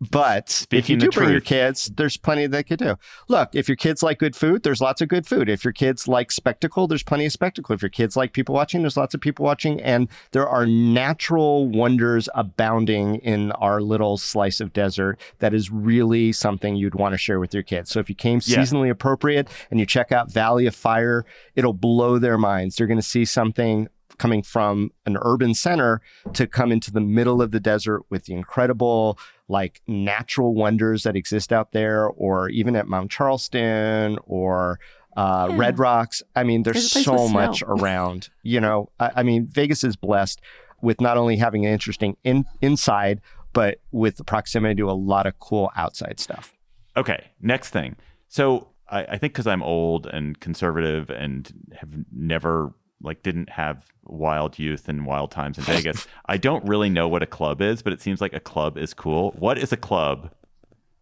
but 0.00 0.66
if 0.70 0.88
you 0.88 0.96
do 0.96 1.10
bring 1.10 1.30
your 1.30 1.40
kids, 1.40 1.90
there's 1.96 2.16
plenty 2.16 2.46
they 2.46 2.62
could 2.62 2.78
do. 2.78 2.96
Look, 3.28 3.54
if 3.54 3.68
your 3.68 3.76
kids 3.76 4.02
like 4.02 4.18
good 4.18 4.36
food, 4.36 4.62
there's 4.62 4.80
lots 4.80 5.00
of 5.00 5.08
good 5.08 5.26
food. 5.26 5.48
If 5.48 5.64
your 5.64 5.72
kids 5.72 6.06
like 6.06 6.30
spectacle, 6.30 6.86
there's 6.86 7.02
plenty 7.02 7.26
of 7.26 7.32
spectacle. 7.32 7.74
If 7.74 7.82
your 7.82 7.88
kids 7.88 8.16
like 8.16 8.32
people 8.32 8.54
watching, 8.54 8.82
there's 8.82 8.96
lots 8.96 9.14
of 9.14 9.20
people 9.20 9.44
watching. 9.44 9.80
And 9.80 10.08
there 10.30 10.48
are 10.48 10.66
natural 10.66 11.68
wonders 11.68 12.28
abounding 12.34 13.16
in 13.16 13.50
our 13.52 13.80
little 13.80 14.16
slice 14.16 14.60
of 14.60 14.72
desert 14.72 15.20
that 15.40 15.52
is 15.52 15.70
really 15.70 16.32
something 16.32 16.76
you'd 16.76 16.94
want 16.94 17.14
to 17.14 17.18
share 17.18 17.40
with 17.40 17.52
your 17.52 17.64
kids. 17.64 17.90
So 17.90 17.98
if 17.98 18.08
you 18.08 18.14
came 18.14 18.40
Yeah. 18.44 18.58
seasonally 18.58 18.90
appropriate 18.90 19.48
and 19.70 19.80
you 19.80 19.86
check 19.86 20.12
out 20.12 20.30
Valley 20.32 20.66
of 20.66 20.74
Fire, 20.76 21.24
it'll 21.56 21.72
blow 21.72 22.18
their 22.18 22.38
minds. 22.38 22.76
They're 22.76 22.86
going 22.86 23.00
to 23.00 23.06
see 23.06 23.24
something 23.24 23.88
coming 24.16 24.42
from 24.42 24.90
an 25.06 25.16
urban 25.22 25.54
center 25.54 26.00
to 26.32 26.46
come 26.46 26.72
into 26.72 26.90
the 26.90 27.00
middle 27.00 27.40
of 27.40 27.52
the 27.52 27.60
desert 27.60 28.02
with 28.10 28.24
the 28.24 28.34
incredible 28.34 29.18
like 29.48 29.80
natural 29.86 30.54
wonders 30.54 31.02
that 31.04 31.16
exist 31.16 31.52
out 31.52 31.72
there 31.72 32.06
or 32.06 32.48
even 32.50 32.76
at 32.76 32.86
Mount 32.86 33.10
Charleston 33.10 34.18
or 34.26 34.78
uh, 35.16 35.48
Yeah. 35.50 35.56
Red 35.56 35.78
Rocks. 35.78 36.22
I 36.36 36.44
mean, 36.44 36.62
there's, 36.62 36.92
There's 36.92 37.04
so 37.04 37.28
much 37.28 37.62
around. 37.66 38.28
You 38.42 38.60
know, 38.60 38.90
I, 39.00 39.10
I 39.16 39.22
mean, 39.22 39.46
Vegas 39.46 39.82
is 39.82 39.96
blessed 39.96 40.40
with 40.80 41.00
not 41.00 41.16
only 41.16 41.36
having 41.36 41.66
an 41.66 41.72
interesting 41.72 42.16
in, 42.22 42.44
inside, 42.60 43.20
but 43.52 43.80
with 43.90 44.16
the 44.16 44.24
proximity 44.24 44.76
to 44.76 44.90
a 44.90 44.92
lot 44.92 45.26
of 45.26 45.38
cool 45.40 45.70
outside 45.74 46.20
stuff. 46.20 46.54
Okay, 46.96 47.30
next 47.40 47.70
thing. 47.70 47.96
So 48.28 48.68
I, 48.88 49.04
I 49.04 49.18
think 49.18 49.32
because 49.32 49.46
I'm 49.46 49.62
old 49.62 50.06
and 50.06 50.38
conservative 50.38 51.10
and 51.10 51.50
have 51.80 51.88
never 52.12 52.72
like 53.02 53.22
didn't 53.22 53.50
have 53.50 53.84
wild 54.04 54.58
youth 54.58 54.88
and 54.88 55.06
wild 55.06 55.30
times 55.30 55.58
in 55.58 55.64
Vegas, 55.64 56.06
I 56.26 56.36
don't 56.36 56.64
really 56.66 56.88
know 56.90 57.08
what 57.08 57.22
a 57.22 57.26
club 57.26 57.60
is, 57.62 57.82
but 57.82 57.92
it 57.92 58.00
seems 58.00 58.20
like 58.20 58.32
a 58.32 58.40
club 58.40 58.76
is 58.78 58.92
cool. 58.94 59.32
What 59.38 59.58
is 59.58 59.72
a 59.72 59.76
club? 59.76 60.32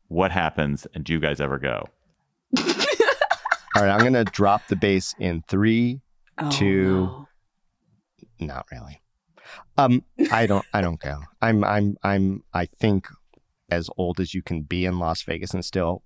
What 0.09 0.31
happens? 0.31 0.87
And 0.95 1.05
do 1.05 1.13
you 1.13 1.21
guys 1.21 1.41
ever 1.41 1.59
go? 1.59 1.85
All 2.59 3.83
right, 3.83 3.91
I'm 3.91 4.01
going 4.01 4.13
to 4.15 4.25
drop 4.25 4.67
the 4.69 4.77
bass 4.77 5.15
in 5.19 5.43
three. 5.49 6.01
Oh, 6.39 6.51
To- 6.53 7.27
no. 8.41 8.47
Not 8.47 8.67
really. 8.71 9.01
Um, 9.79 10.05
I 10.31 10.47
don't. 10.47 10.65
I 10.73 10.81
don't 10.81 11.01
go. 11.01 11.21
I'm. 11.41 11.65
I'm. 11.65 11.97
I'm. 12.03 12.43
I 12.53 12.67
think 12.67 13.09
as 13.71 13.89
old 13.97 14.21
as 14.21 14.35
you 14.35 14.43
can 14.43 14.63
be 14.63 14.85
in 14.85 14.99
Las 14.99 15.23
Vegas 15.23 15.55
and 15.55 15.65
still 15.65 16.03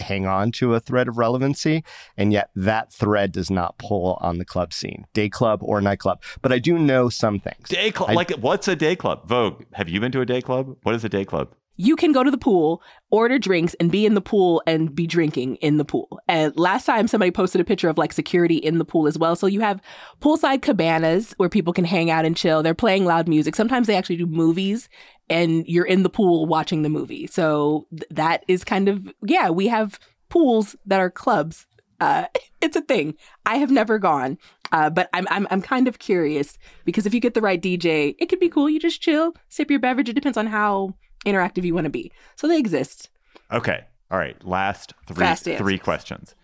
hang 0.00 0.26
on 0.26 0.52
to 0.52 0.74
a 0.74 0.80
thread 0.80 1.08
of 1.08 1.18
relevancy, 1.18 1.84
and 2.16 2.32
yet 2.32 2.50
that 2.54 2.92
thread 2.92 3.32
does 3.32 3.50
not 3.50 3.78
pull 3.78 4.18
on 4.20 4.38
the 4.38 4.44
club 4.44 4.72
scene, 4.72 5.06
day 5.12 5.28
club 5.28 5.60
or 5.62 5.80
nightclub. 5.80 6.22
But 6.40 6.52
I 6.52 6.58
do 6.58 6.78
know 6.78 7.08
some 7.08 7.38
things. 7.38 7.68
Day 7.68 7.90
club. 7.90 8.10
I- 8.10 8.14
like 8.14 8.30
what's 8.32 8.68
a 8.68 8.76
day 8.76 8.96
club? 8.96 9.26
Vogue. 9.26 9.64
Have 9.72 9.88
you 9.88 10.00
been 10.00 10.12
to 10.12 10.20
a 10.20 10.26
day 10.26 10.40
club? 10.40 10.76
What 10.82 10.94
is 10.94 11.04
a 11.04 11.08
day 11.08 11.24
club? 11.24 11.48
you 11.76 11.96
can 11.96 12.12
go 12.12 12.22
to 12.22 12.30
the 12.30 12.38
pool, 12.38 12.82
order 13.10 13.38
drinks, 13.38 13.74
and 13.80 13.90
be 13.90 14.04
in 14.04 14.14
the 14.14 14.20
pool 14.20 14.62
and 14.66 14.94
be 14.94 15.06
drinking 15.06 15.56
in 15.56 15.78
the 15.78 15.84
pool. 15.84 16.20
And 16.28 16.56
last 16.56 16.84
time 16.84 17.08
somebody 17.08 17.30
posted 17.30 17.60
a 17.60 17.64
picture 17.64 17.88
of 17.88 17.98
like 17.98 18.12
security 18.12 18.56
in 18.56 18.78
the 18.78 18.84
pool 18.84 19.06
as 19.06 19.18
well. 19.18 19.34
So 19.36 19.46
you 19.46 19.60
have 19.60 19.80
poolside 20.20 20.62
cabanas 20.62 21.32
where 21.38 21.48
people 21.48 21.72
can 21.72 21.84
hang 21.84 22.10
out 22.10 22.24
and 22.24 22.36
chill. 22.36 22.62
They're 22.62 22.74
playing 22.74 23.04
loud 23.04 23.26
music. 23.26 23.56
Sometimes 23.56 23.86
they 23.86 23.96
actually 23.96 24.16
do 24.16 24.26
movies 24.26 24.88
and 25.28 25.66
you're 25.66 25.84
in 25.84 26.02
the 26.02 26.10
pool 26.10 26.46
watching 26.46 26.82
the 26.82 26.88
movie. 26.88 27.26
So 27.26 27.86
th- 27.90 28.08
that 28.10 28.44
is 28.48 28.64
kind 28.64 28.88
of, 28.88 29.12
yeah, 29.24 29.50
we 29.50 29.68
have 29.68 29.98
pools 30.28 30.76
that 30.86 31.00
are 31.00 31.10
clubs. 31.10 31.66
Uh, 32.00 32.26
it's 32.60 32.76
a 32.76 32.82
thing. 32.82 33.14
I 33.46 33.56
have 33.56 33.70
never 33.70 33.98
gone, 33.98 34.38
uh, 34.72 34.90
but 34.90 35.08
I'm, 35.12 35.26
I'm 35.30 35.46
I'm 35.50 35.62
kind 35.62 35.88
of 35.88 35.98
curious 35.98 36.58
because 36.84 37.06
if 37.06 37.14
you 37.14 37.20
get 37.20 37.34
the 37.34 37.40
right 37.40 37.60
DJ, 37.60 38.14
it 38.18 38.26
could 38.26 38.40
be 38.40 38.48
cool. 38.48 38.70
You 38.70 38.80
just 38.80 39.02
chill, 39.02 39.34
sip 39.48 39.70
your 39.70 39.80
beverage. 39.80 40.08
It 40.08 40.14
depends 40.14 40.38
on 40.38 40.46
how 40.46 40.94
interactive 41.26 41.64
you 41.64 41.74
want 41.74 41.84
to 41.84 41.90
be. 41.90 42.12
So 42.36 42.48
they 42.48 42.58
exist. 42.58 43.10
Okay. 43.50 43.84
All 44.10 44.18
right. 44.18 44.42
Last 44.44 44.94
three 45.06 45.56
three 45.56 45.78
questions. 45.78 46.34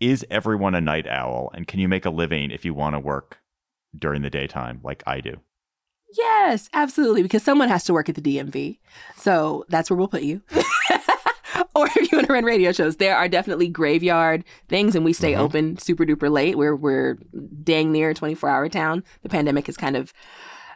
Is 0.00 0.26
everyone 0.30 0.74
a 0.74 0.80
night 0.80 1.06
owl? 1.06 1.50
And 1.54 1.66
can 1.66 1.80
you 1.80 1.88
make 1.88 2.04
a 2.04 2.10
living 2.10 2.50
if 2.50 2.64
you 2.64 2.74
want 2.74 2.94
to 2.94 3.00
work 3.00 3.38
during 3.98 4.22
the 4.22 4.30
daytime 4.30 4.80
like 4.82 5.02
I 5.06 5.20
do? 5.20 5.40
Yes, 6.16 6.68
absolutely. 6.72 7.22
Because 7.22 7.42
someone 7.42 7.68
has 7.68 7.84
to 7.84 7.92
work 7.92 8.08
at 8.08 8.14
the 8.14 8.20
DMV. 8.22 8.78
So 9.16 9.64
that's 9.68 9.90
where 9.90 9.96
we'll 9.96 10.08
put 10.08 10.22
you. 10.22 10.42
or 11.74 11.86
if 11.86 12.10
you 12.10 12.16
want 12.18 12.26
to 12.28 12.32
run 12.32 12.44
radio 12.44 12.72
shows, 12.72 12.96
there 12.96 13.16
are 13.16 13.28
definitely 13.28 13.68
graveyard 13.68 14.44
things, 14.68 14.94
and 14.94 15.04
we 15.04 15.12
stay 15.12 15.32
Mhm. 15.32 15.38
open 15.38 15.78
super 15.78 16.04
duper 16.04 16.30
late. 16.30 16.56
We're 16.56 16.76
we're 16.76 17.18
dang 17.62 17.92
near 17.92 18.10
a 18.10 18.14
24 18.14 18.48
hour 18.48 18.68
town. 18.68 19.04
The 19.22 19.28
pandemic 19.28 19.66
has 19.66 19.76
kind 19.76 19.96
of 19.96 20.12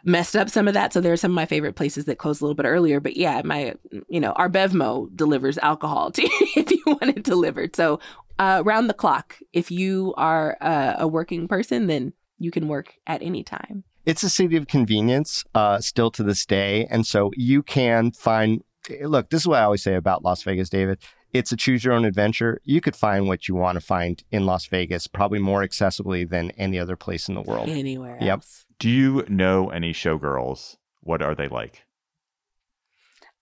messed 0.03 0.35
up 0.35 0.49
some 0.49 0.67
of 0.67 0.73
that. 0.73 0.93
So 0.93 0.99
there 1.01 1.13
are 1.13 1.17
some 1.17 1.31
of 1.31 1.35
my 1.35 1.45
favorite 1.45 1.75
places 1.75 2.05
that 2.05 2.17
close 2.17 2.41
a 2.41 2.43
little 2.43 2.55
bit 2.55 2.65
earlier. 2.65 2.99
But 2.99 3.17
yeah, 3.17 3.41
my 3.43 3.75
you 4.09 4.19
know, 4.19 4.31
our 4.33 4.49
Bevmo 4.49 5.15
delivers 5.15 5.57
alcohol 5.59 6.11
to 6.11 6.21
if 6.55 6.71
you 6.71 6.81
want 6.85 7.15
it 7.17 7.23
delivered. 7.23 7.75
So 7.75 7.99
uh, 8.39 8.63
round 8.65 8.89
the 8.89 8.93
clock. 8.95 9.37
If 9.53 9.69
you 9.71 10.13
are 10.17 10.57
uh, 10.61 10.95
a 10.99 11.07
working 11.07 11.47
person, 11.47 11.87
then 11.87 12.13
you 12.39 12.49
can 12.51 12.67
work 12.67 12.95
at 13.05 13.21
any 13.21 13.43
time. 13.43 13.83
It's 14.05 14.23
a 14.23 14.29
city 14.29 14.57
of 14.57 14.67
convenience 14.67 15.43
uh, 15.53 15.79
still 15.79 16.09
to 16.11 16.23
this 16.23 16.45
day. 16.45 16.87
And 16.89 17.05
so 17.05 17.31
you 17.35 17.61
can 17.63 18.11
find, 18.11 18.63
look, 19.03 19.29
this 19.29 19.41
is 19.41 19.47
what 19.47 19.59
I 19.59 19.63
always 19.63 19.83
say 19.83 19.95
about 19.95 20.23
Las 20.23 20.41
Vegas, 20.43 20.69
David. 20.69 20.99
It's 21.33 21.51
a 21.51 21.55
choose 21.55 21.85
your 21.85 21.93
own 21.93 22.03
adventure. 22.03 22.59
You 22.63 22.81
could 22.81 22.95
find 22.95 23.27
what 23.27 23.47
you 23.47 23.55
want 23.55 23.77
to 23.77 23.79
find 23.85 24.21
in 24.31 24.45
Las 24.45 24.65
Vegas, 24.65 25.07
probably 25.07 25.39
more 25.39 25.61
accessibly 25.61 26.27
than 26.29 26.51
any 26.51 26.77
other 26.79 26.95
place 26.97 27.29
in 27.29 27.35
the 27.35 27.41
world. 27.41 27.69
Anywhere 27.69 28.17
Yep. 28.19 28.39
else. 28.39 28.65
Do 28.79 28.89
you 28.89 29.23
know 29.29 29.69
any 29.69 29.93
showgirls? 29.93 30.75
What 31.01 31.21
are 31.21 31.35
they 31.35 31.47
like? 31.47 31.83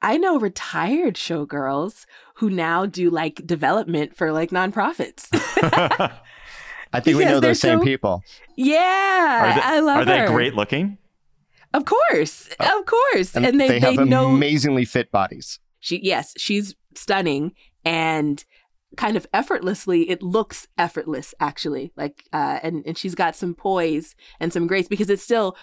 I 0.02 0.18
know 0.18 0.40
retired 0.40 1.16
showgirls 1.16 2.06
who 2.36 2.50
now 2.50 2.86
do 2.86 3.10
like 3.10 3.46
development 3.46 4.16
for 4.16 4.32
like 4.32 4.50
nonprofits. 4.52 5.28
I 6.92 7.00
think 7.00 7.18
we 7.18 7.26
know 7.26 7.40
those 7.40 7.60
same 7.60 7.80
so- 7.80 7.84
people. 7.86 8.24
yeah, 8.56 9.52
are 9.52 9.56
they, 9.56 9.62
I 9.62 9.80
love 9.80 9.98
Are 9.98 10.06
they 10.06 10.26
great 10.28 10.56
looking? 10.56 10.98
Of 11.74 11.86
course, 11.86 12.50
of 12.60 12.86
course, 12.86 13.36
And, 13.36 13.46
and, 13.46 13.62
they 13.62 13.68
they 13.68 13.80
they, 13.80 13.94
have 13.96 14.08
know 14.08 14.30
amazingly 14.30 14.86
fit 14.86 15.12
bodies. 15.12 15.60
she. 15.80 16.00
Yes, 16.04 16.34
she's 16.38 16.76
stunning, 16.96 17.54
and 17.86 18.44
kind 18.98 19.16
of 19.16 19.28
effortlessly 19.34 20.10
it 20.10 20.24
looks 20.24 20.68
effortless 20.80 21.36
actually 21.40 21.94
like 21.96 22.24
uh 22.34 22.58
and 22.64 22.84
and 22.88 22.98
she's 22.98 23.14
got 23.14 23.36
some 23.36 23.54
poise 23.54 24.16
and 24.40 24.52
some 24.52 24.66
grace 24.66 24.88
because 24.88 25.12
it's 25.12 25.22
still 25.22 25.56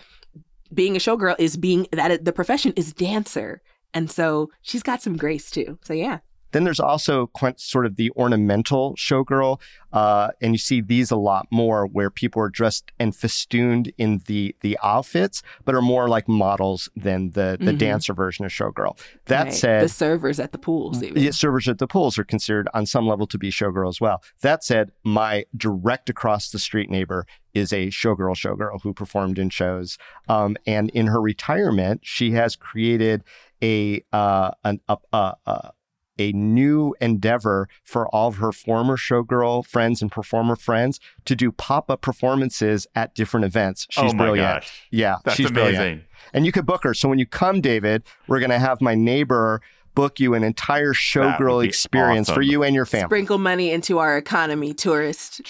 being 0.72 0.94
a 0.94 1.00
showgirl 1.00 1.34
is 1.40 1.56
being 1.56 1.88
that 1.90 2.24
the 2.24 2.32
profession 2.32 2.72
is 2.76 2.92
dancer 2.92 3.60
and 3.92 4.12
so 4.12 4.48
she's 4.62 4.84
got 4.84 5.02
some 5.02 5.16
grace 5.16 5.50
too 5.50 5.76
so 5.82 5.92
yeah 5.92 6.18
then 6.52 6.64
there's 6.64 6.80
also 6.80 7.26
quite 7.28 7.60
sort 7.60 7.86
of 7.86 7.96
the 7.96 8.10
ornamental 8.12 8.94
showgirl, 8.96 9.60
uh, 9.92 10.28
and 10.40 10.52
you 10.52 10.58
see 10.58 10.80
these 10.80 11.10
a 11.10 11.16
lot 11.16 11.46
more 11.50 11.86
where 11.86 12.10
people 12.10 12.40
are 12.42 12.48
dressed 12.48 12.92
and 12.98 13.14
festooned 13.14 13.92
in 13.98 14.22
the 14.26 14.54
the 14.60 14.78
outfits, 14.82 15.42
but 15.64 15.74
are 15.74 15.82
more 15.82 16.08
like 16.08 16.28
models 16.28 16.88
than 16.96 17.30
the 17.30 17.56
the 17.58 17.66
mm-hmm. 17.66 17.78
dancer 17.78 18.14
version 18.14 18.44
of 18.44 18.50
showgirl. 18.50 18.98
That 19.26 19.44
right. 19.44 19.54
said, 19.54 19.84
the 19.84 19.88
servers 19.88 20.40
at 20.40 20.52
the 20.52 20.58
pools, 20.58 21.02
even. 21.02 21.22
Yeah, 21.22 21.30
servers 21.30 21.68
at 21.68 21.78
the 21.78 21.86
pools 21.86 22.18
are 22.18 22.24
considered 22.24 22.68
on 22.74 22.86
some 22.86 23.06
level 23.06 23.26
to 23.28 23.38
be 23.38 23.50
showgirl 23.50 23.88
as 23.88 24.00
well. 24.00 24.22
That 24.42 24.64
said, 24.64 24.92
my 25.04 25.44
direct 25.56 26.10
across 26.10 26.50
the 26.50 26.58
street 26.58 26.90
neighbor 26.90 27.26
is 27.54 27.72
a 27.72 27.88
showgirl 27.88 28.36
showgirl 28.36 28.82
who 28.82 28.92
performed 28.92 29.38
in 29.38 29.50
shows, 29.50 29.98
um, 30.28 30.56
and 30.66 30.90
in 30.90 31.06
her 31.08 31.20
retirement, 31.20 32.00
she 32.04 32.32
has 32.32 32.56
created 32.56 33.24
a 33.62 34.04
uh, 34.12 34.50
an, 34.64 34.80
a, 34.88 34.98
a, 35.12 35.70
a 36.18 36.26
a 36.26 36.32
new 36.32 36.94
endeavor 37.00 37.68
for 37.84 38.08
all 38.08 38.28
of 38.28 38.36
her 38.36 38.52
former 38.52 38.96
showgirl 38.96 39.64
friends 39.64 40.02
and 40.02 40.10
performer 40.10 40.56
friends 40.56 40.98
to 41.24 41.36
do 41.36 41.52
pop-up 41.52 42.00
performances 42.00 42.86
at 42.94 43.14
different 43.14 43.46
events. 43.46 43.86
Oh 43.96 44.02
she's 44.02 44.14
oh 44.14 44.16
brilliant. 44.16 44.62
Gosh. 44.62 44.88
Yeah, 44.90 45.16
That's 45.24 45.36
she's 45.36 45.50
amazing. 45.50 45.74
brilliant. 45.74 46.02
And 46.32 46.44
you 46.44 46.52
could 46.52 46.66
book 46.66 46.82
her. 46.82 46.94
So 46.94 47.08
when 47.08 47.18
you 47.18 47.26
come, 47.26 47.60
David, 47.60 48.02
we're 48.26 48.40
going 48.40 48.50
to 48.50 48.58
have 48.58 48.80
my 48.80 48.94
neighbor 48.94 49.60
book 49.94 50.20
you 50.20 50.34
an 50.34 50.42
entire 50.44 50.92
showgirl 50.92 51.64
experience 51.64 52.28
awesome. 52.28 52.34
for 52.34 52.42
you 52.42 52.62
and 52.62 52.74
your 52.74 52.84
family. 52.84 53.06
Sprinkle 53.06 53.38
money 53.38 53.70
into 53.70 53.98
our 53.98 54.18
economy, 54.18 54.74
tourist. 54.74 55.40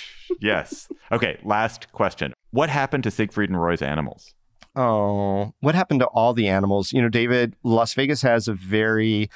yes. 0.40 0.88
Okay, 1.12 1.38
last 1.44 1.92
question. 1.92 2.32
What 2.50 2.68
happened 2.70 3.04
to 3.04 3.10
Siegfried 3.10 3.50
and 3.50 3.60
Roy's 3.60 3.82
animals? 3.82 4.34
Oh, 4.74 5.52
what 5.60 5.74
happened 5.74 6.00
to 6.00 6.06
all 6.06 6.32
the 6.32 6.48
animals? 6.48 6.92
You 6.92 7.02
know, 7.02 7.10
David, 7.10 7.54
Las 7.62 7.92
Vegas 7.92 8.22
has 8.22 8.48
a 8.48 8.54
very 8.54 9.28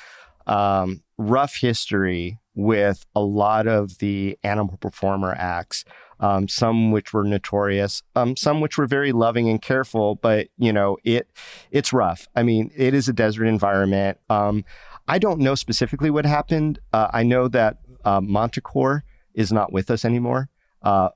um, 0.46 1.02
rough 1.18 1.56
history 1.56 2.38
with 2.54 3.04
a 3.14 3.20
lot 3.20 3.66
of 3.66 3.98
the 3.98 4.38
animal 4.42 4.76
performer 4.78 5.34
acts. 5.36 5.84
Um, 6.18 6.48
some 6.48 6.92
which 6.92 7.12
were 7.12 7.24
notorious, 7.24 8.02
um, 8.14 8.36
some 8.36 8.62
which 8.62 8.78
were 8.78 8.86
very 8.86 9.12
loving 9.12 9.50
and 9.50 9.60
careful. 9.60 10.14
But 10.14 10.48
you 10.56 10.72
know, 10.72 10.96
it 11.04 11.28
it's 11.70 11.92
rough. 11.92 12.26
I 12.34 12.42
mean, 12.42 12.70
it 12.74 12.94
is 12.94 13.06
a 13.06 13.12
desert 13.12 13.44
environment. 13.44 14.16
Um, 14.30 14.64
I 15.06 15.18
don't 15.18 15.40
know 15.40 15.54
specifically 15.54 16.08
what 16.08 16.24
happened. 16.24 16.78
Uh, 16.90 17.08
I 17.12 17.22
know 17.22 17.48
that 17.48 17.78
uh, 18.06 18.20
Montecore 18.20 19.02
is 19.34 19.52
not 19.52 19.72
with 19.72 19.90
us 19.90 20.06
anymore, 20.06 20.48
uh, 20.82 21.10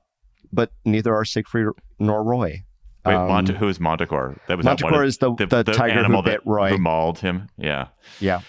but 0.53 0.71
neither 0.85 1.15
are 1.15 1.25
Siegfried 1.25 1.67
nor 1.97 2.23
Roy. 2.23 2.63
Wait, 3.03 3.15
um, 3.15 3.27
Monte, 3.27 3.53
who 3.55 3.67
is 3.67 3.79
Montecore? 3.79 4.37
That 4.47 4.57
was 4.57 4.65
Montecore 4.65 5.05
is 5.05 5.17
the, 5.17 5.33
the, 5.33 5.47
the, 5.47 5.63
the 5.63 5.73
tiger 5.73 6.03
who 6.03 6.21
bit 6.21 6.41
Roy, 6.45 6.69
who 6.69 6.77
mauled 6.77 7.17
him. 7.19 7.49
Yeah, 7.57 7.87
yeah. 8.19 8.41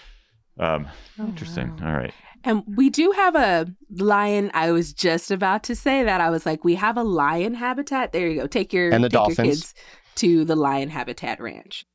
Um, 0.59 0.87
oh, 1.19 1.25
interesting. 1.25 1.75
Wow. 1.77 1.87
All 1.87 1.97
right. 1.97 2.13
And 2.43 2.63
we 2.67 2.89
do 2.89 3.11
have 3.11 3.35
a 3.35 3.67
lion. 3.89 4.51
I 4.53 4.71
was 4.71 4.93
just 4.93 5.31
about 5.31 5.63
to 5.63 5.75
say 5.75 6.03
that. 6.03 6.19
I 6.19 6.29
was 6.29 6.45
like, 6.45 6.63
we 6.63 6.75
have 6.75 6.97
a 6.97 7.03
lion 7.03 7.53
habitat. 7.53 8.11
There 8.11 8.27
you 8.27 8.41
go. 8.41 8.47
Take 8.47 8.73
your 8.73 8.91
and 8.91 9.03
the 9.03 9.09
dolphins 9.09 9.37
your 9.37 9.45
kids 9.45 9.73
to 10.15 10.45
the 10.45 10.55
lion 10.55 10.89
habitat 10.89 11.39
ranch. 11.39 11.85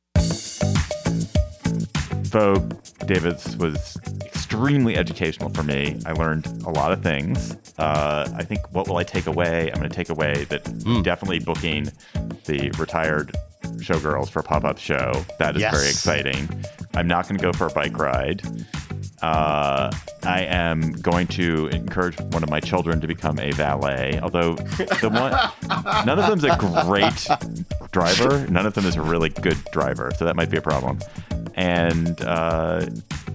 Vogue 2.29 2.73
Davids 3.05 3.57
was 3.57 3.97
extremely 4.23 4.97
educational 4.97 5.49
for 5.49 5.63
me. 5.63 5.99
I 6.05 6.11
learned 6.13 6.45
a 6.65 6.69
lot 6.69 6.91
of 6.91 7.01
things. 7.01 7.55
Uh, 7.77 8.29
I 8.35 8.43
think 8.43 8.71
what 8.71 8.87
will 8.87 8.97
I 8.97 9.03
take 9.03 9.25
away? 9.25 9.71
I'm 9.71 9.79
going 9.79 9.89
to 9.89 9.95
take 9.95 10.09
away 10.09 10.45
that 10.45 10.63
mm. 10.63 11.03
definitely 11.03 11.39
booking 11.39 11.91
the 12.45 12.71
retired 12.77 13.35
showgirls 13.79 14.29
for 14.29 14.39
a 14.39 14.43
pop 14.43 14.63
up 14.63 14.77
show. 14.77 15.11
That 15.37 15.55
is 15.55 15.61
yes. 15.61 15.73
very 15.73 15.89
exciting. 15.89 16.65
I'm 16.95 17.07
not 17.07 17.27
going 17.27 17.37
to 17.37 17.43
go 17.43 17.53
for 17.53 17.67
a 17.67 17.71
bike 17.71 17.97
ride. 17.97 18.41
Uh, 19.21 19.91
I 20.23 20.41
am 20.41 20.93
going 20.93 21.27
to 21.27 21.67
encourage 21.67 22.19
one 22.19 22.43
of 22.43 22.49
my 22.49 22.59
children 22.59 23.01
to 23.01 23.07
become 23.07 23.37
a 23.39 23.51
valet. 23.51 24.19
Although 24.21 24.55
the 24.55 25.09
one, 25.09 26.05
none 26.05 26.19
of 26.19 26.27
them's 26.27 26.43
a 26.43 26.55
great 26.85 27.27
driver. 27.91 28.47
None 28.49 28.65
of 28.65 28.73
them 28.73 28.85
is 28.85 28.95
a 28.95 29.01
really 29.01 29.29
good 29.29 29.57
driver, 29.71 30.11
so 30.17 30.25
that 30.25 30.35
might 30.35 30.49
be 30.49 30.57
a 30.57 30.61
problem. 30.61 30.99
And 31.55 32.21
uh, 32.21 32.85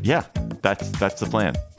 yeah, 0.02 0.24
that's 0.62 0.90
that's 0.92 1.20
the 1.20 1.26
plan. 1.26 1.54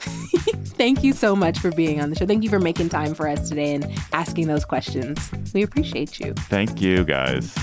Thank 0.76 1.02
you 1.02 1.12
so 1.12 1.34
much 1.34 1.58
for 1.58 1.70
being 1.72 2.00
on 2.00 2.10
the 2.10 2.16
show. 2.16 2.26
Thank 2.26 2.44
you 2.44 2.50
for 2.50 2.60
making 2.60 2.90
time 2.90 3.14
for 3.14 3.26
us 3.28 3.48
today 3.48 3.74
and 3.74 3.90
asking 4.12 4.46
those 4.46 4.64
questions. 4.64 5.30
We 5.54 5.62
appreciate 5.62 6.20
you. 6.20 6.34
Thank 6.34 6.80
you, 6.80 7.04
guys. 7.04 7.54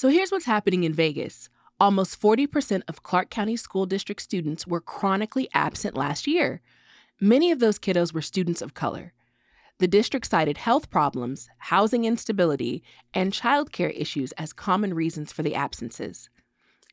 So 0.00 0.08
here's 0.08 0.32
what's 0.32 0.46
happening 0.46 0.84
in 0.84 0.94
Vegas. 0.94 1.50
Almost 1.78 2.18
40% 2.18 2.80
of 2.88 3.02
Clark 3.02 3.28
County 3.28 3.54
School 3.54 3.84
District 3.84 4.22
students 4.22 4.66
were 4.66 4.80
chronically 4.80 5.50
absent 5.52 5.94
last 5.94 6.26
year. 6.26 6.62
Many 7.20 7.52
of 7.52 7.58
those 7.58 7.78
kiddos 7.78 8.14
were 8.14 8.22
students 8.22 8.62
of 8.62 8.72
color. 8.72 9.12
The 9.76 9.86
district 9.86 10.30
cited 10.30 10.56
health 10.56 10.88
problems, 10.88 11.50
housing 11.58 12.06
instability, 12.06 12.82
and 13.12 13.30
childcare 13.30 13.92
issues 13.94 14.32
as 14.38 14.54
common 14.54 14.94
reasons 14.94 15.32
for 15.32 15.42
the 15.42 15.54
absences. 15.54 16.30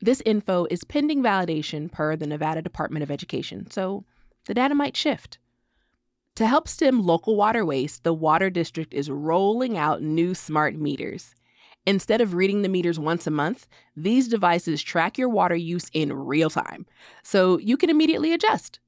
This 0.02 0.22
info 0.26 0.67
is 0.70 0.84
pending 0.84 1.24
validation 1.24 1.89
per 1.89 2.17
the 2.17 2.28
Nevada 2.28 2.62
Department 2.62 3.04
of 3.04 3.10
Education, 3.10 3.72
so 3.72 4.04
the 4.48 4.54
data 4.54 4.76
might 4.76 4.98
shift. 4.98 5.38
To 6.36 6.46
help 6.46 6.67
stem 6.67 7.02
local 7.02 7.38
water 7.38 7.65
waste, 7.65 8.04
the 8.04 8.13
Water 8.13 8.50
District 8.50 8.93
is 8.93 9.10
rolling 9.10 9.78
out 9.78 10.02
new 10.02 10.36
smart 10.36 10.76
meters. 10.76 11.36
Instead 11.88 12.19
of 12.19 12.34
reading 12.34 12.63
the 12.63 12.69
meters 12.69 13.00
once 13.00 13.26
a 13.26 13.32
month, 13.32 13.65
these 13.95 14.28
devices 14.28 14.84
track 14.84 15.17
your 15.17 15.30
water 15.30 15.56
use 15.56 15.86
in 15.93 16.12
real 16.12 16.50
time, 16.50 16.86
so 17.23 17.58
you 17.60 17.78
can 17.78 17.89
immediately 17.89 18.34
adjust. 18.34 18.80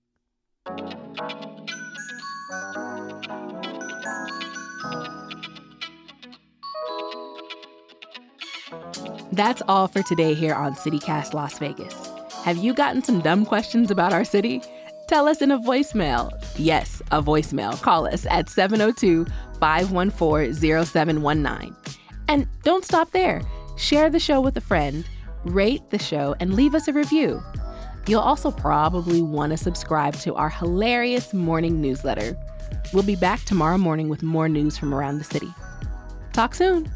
That's 9.31 9.61
all 9.69 9.87
for 9.87 10.03
today 10.03 10.33
here 10.33 10.53
on 10.53 10.75
CityCast 10.75 11.33
Las 11.33 11.57
Vegas. 11.57 11.95
Have 12.43 12.57
you 12.57 12.73
gotten 12.73 13.01
some 13.01 13.21
dumb 13.21 13.45
questions 13.45 13.89
about 13.91 14.11
our 14.11 14.25
city? 14.25 14.61
Tell 15.07 15.29
us 15.29 15.41
in 15.41 15.51
a 15.51 15.59
voicemail. 15.59 16.31
Yes, 16.57 17.01
a 17.11 17.23
voicemail. 17.23 17.81
Call 17.81 18.07
us 18.13 18.25
at 18.25 18.49
702 18.49 19.25
514 19.61 20.53
0719. 20.53 21.88
And 22.29 22.47
don't 22.61 22.85
stop 22.85 23.09
there. 23.09 23.41
Share 23.75 24.11
the 24.11 24.19
show 24.19 24.39
with 24.39 24.55
a 24.55 24.61
friend, 24.61 25.03
rate 25.45 25.89
the 25.89 25.97
show, 25.97 26.35
and 26.39 26.53
leave 26.53 26.75
us 26.75 26.87
a 26.87 26.93
review. 26.93 27.41
You'll 28.07 28.21
also 28.21 28.51
probably 28.51 29.23
want 29.23 29.51
to 29.51 29.57
subscribe 29.57 30.13
to 30.17 30.35
our 30.35 30.49
hilarious 30.49 31.33
morning 31.33 31.81
newsletter. 31.81 32.37
We'll 32.93 33.03
be 33.03 33.15
back 33.15 33.43
tomorrow 33.45 33.79
morning 33.79 34.09
with 34.09 34.21
more 34.21 34.47
news 34.47 34.77
from 34.77 34.93
around 34.93 35.17
the 35.17 35.23
city. 35.23 35.51
Talk 36.31 36.53
soon. 36.53 36.91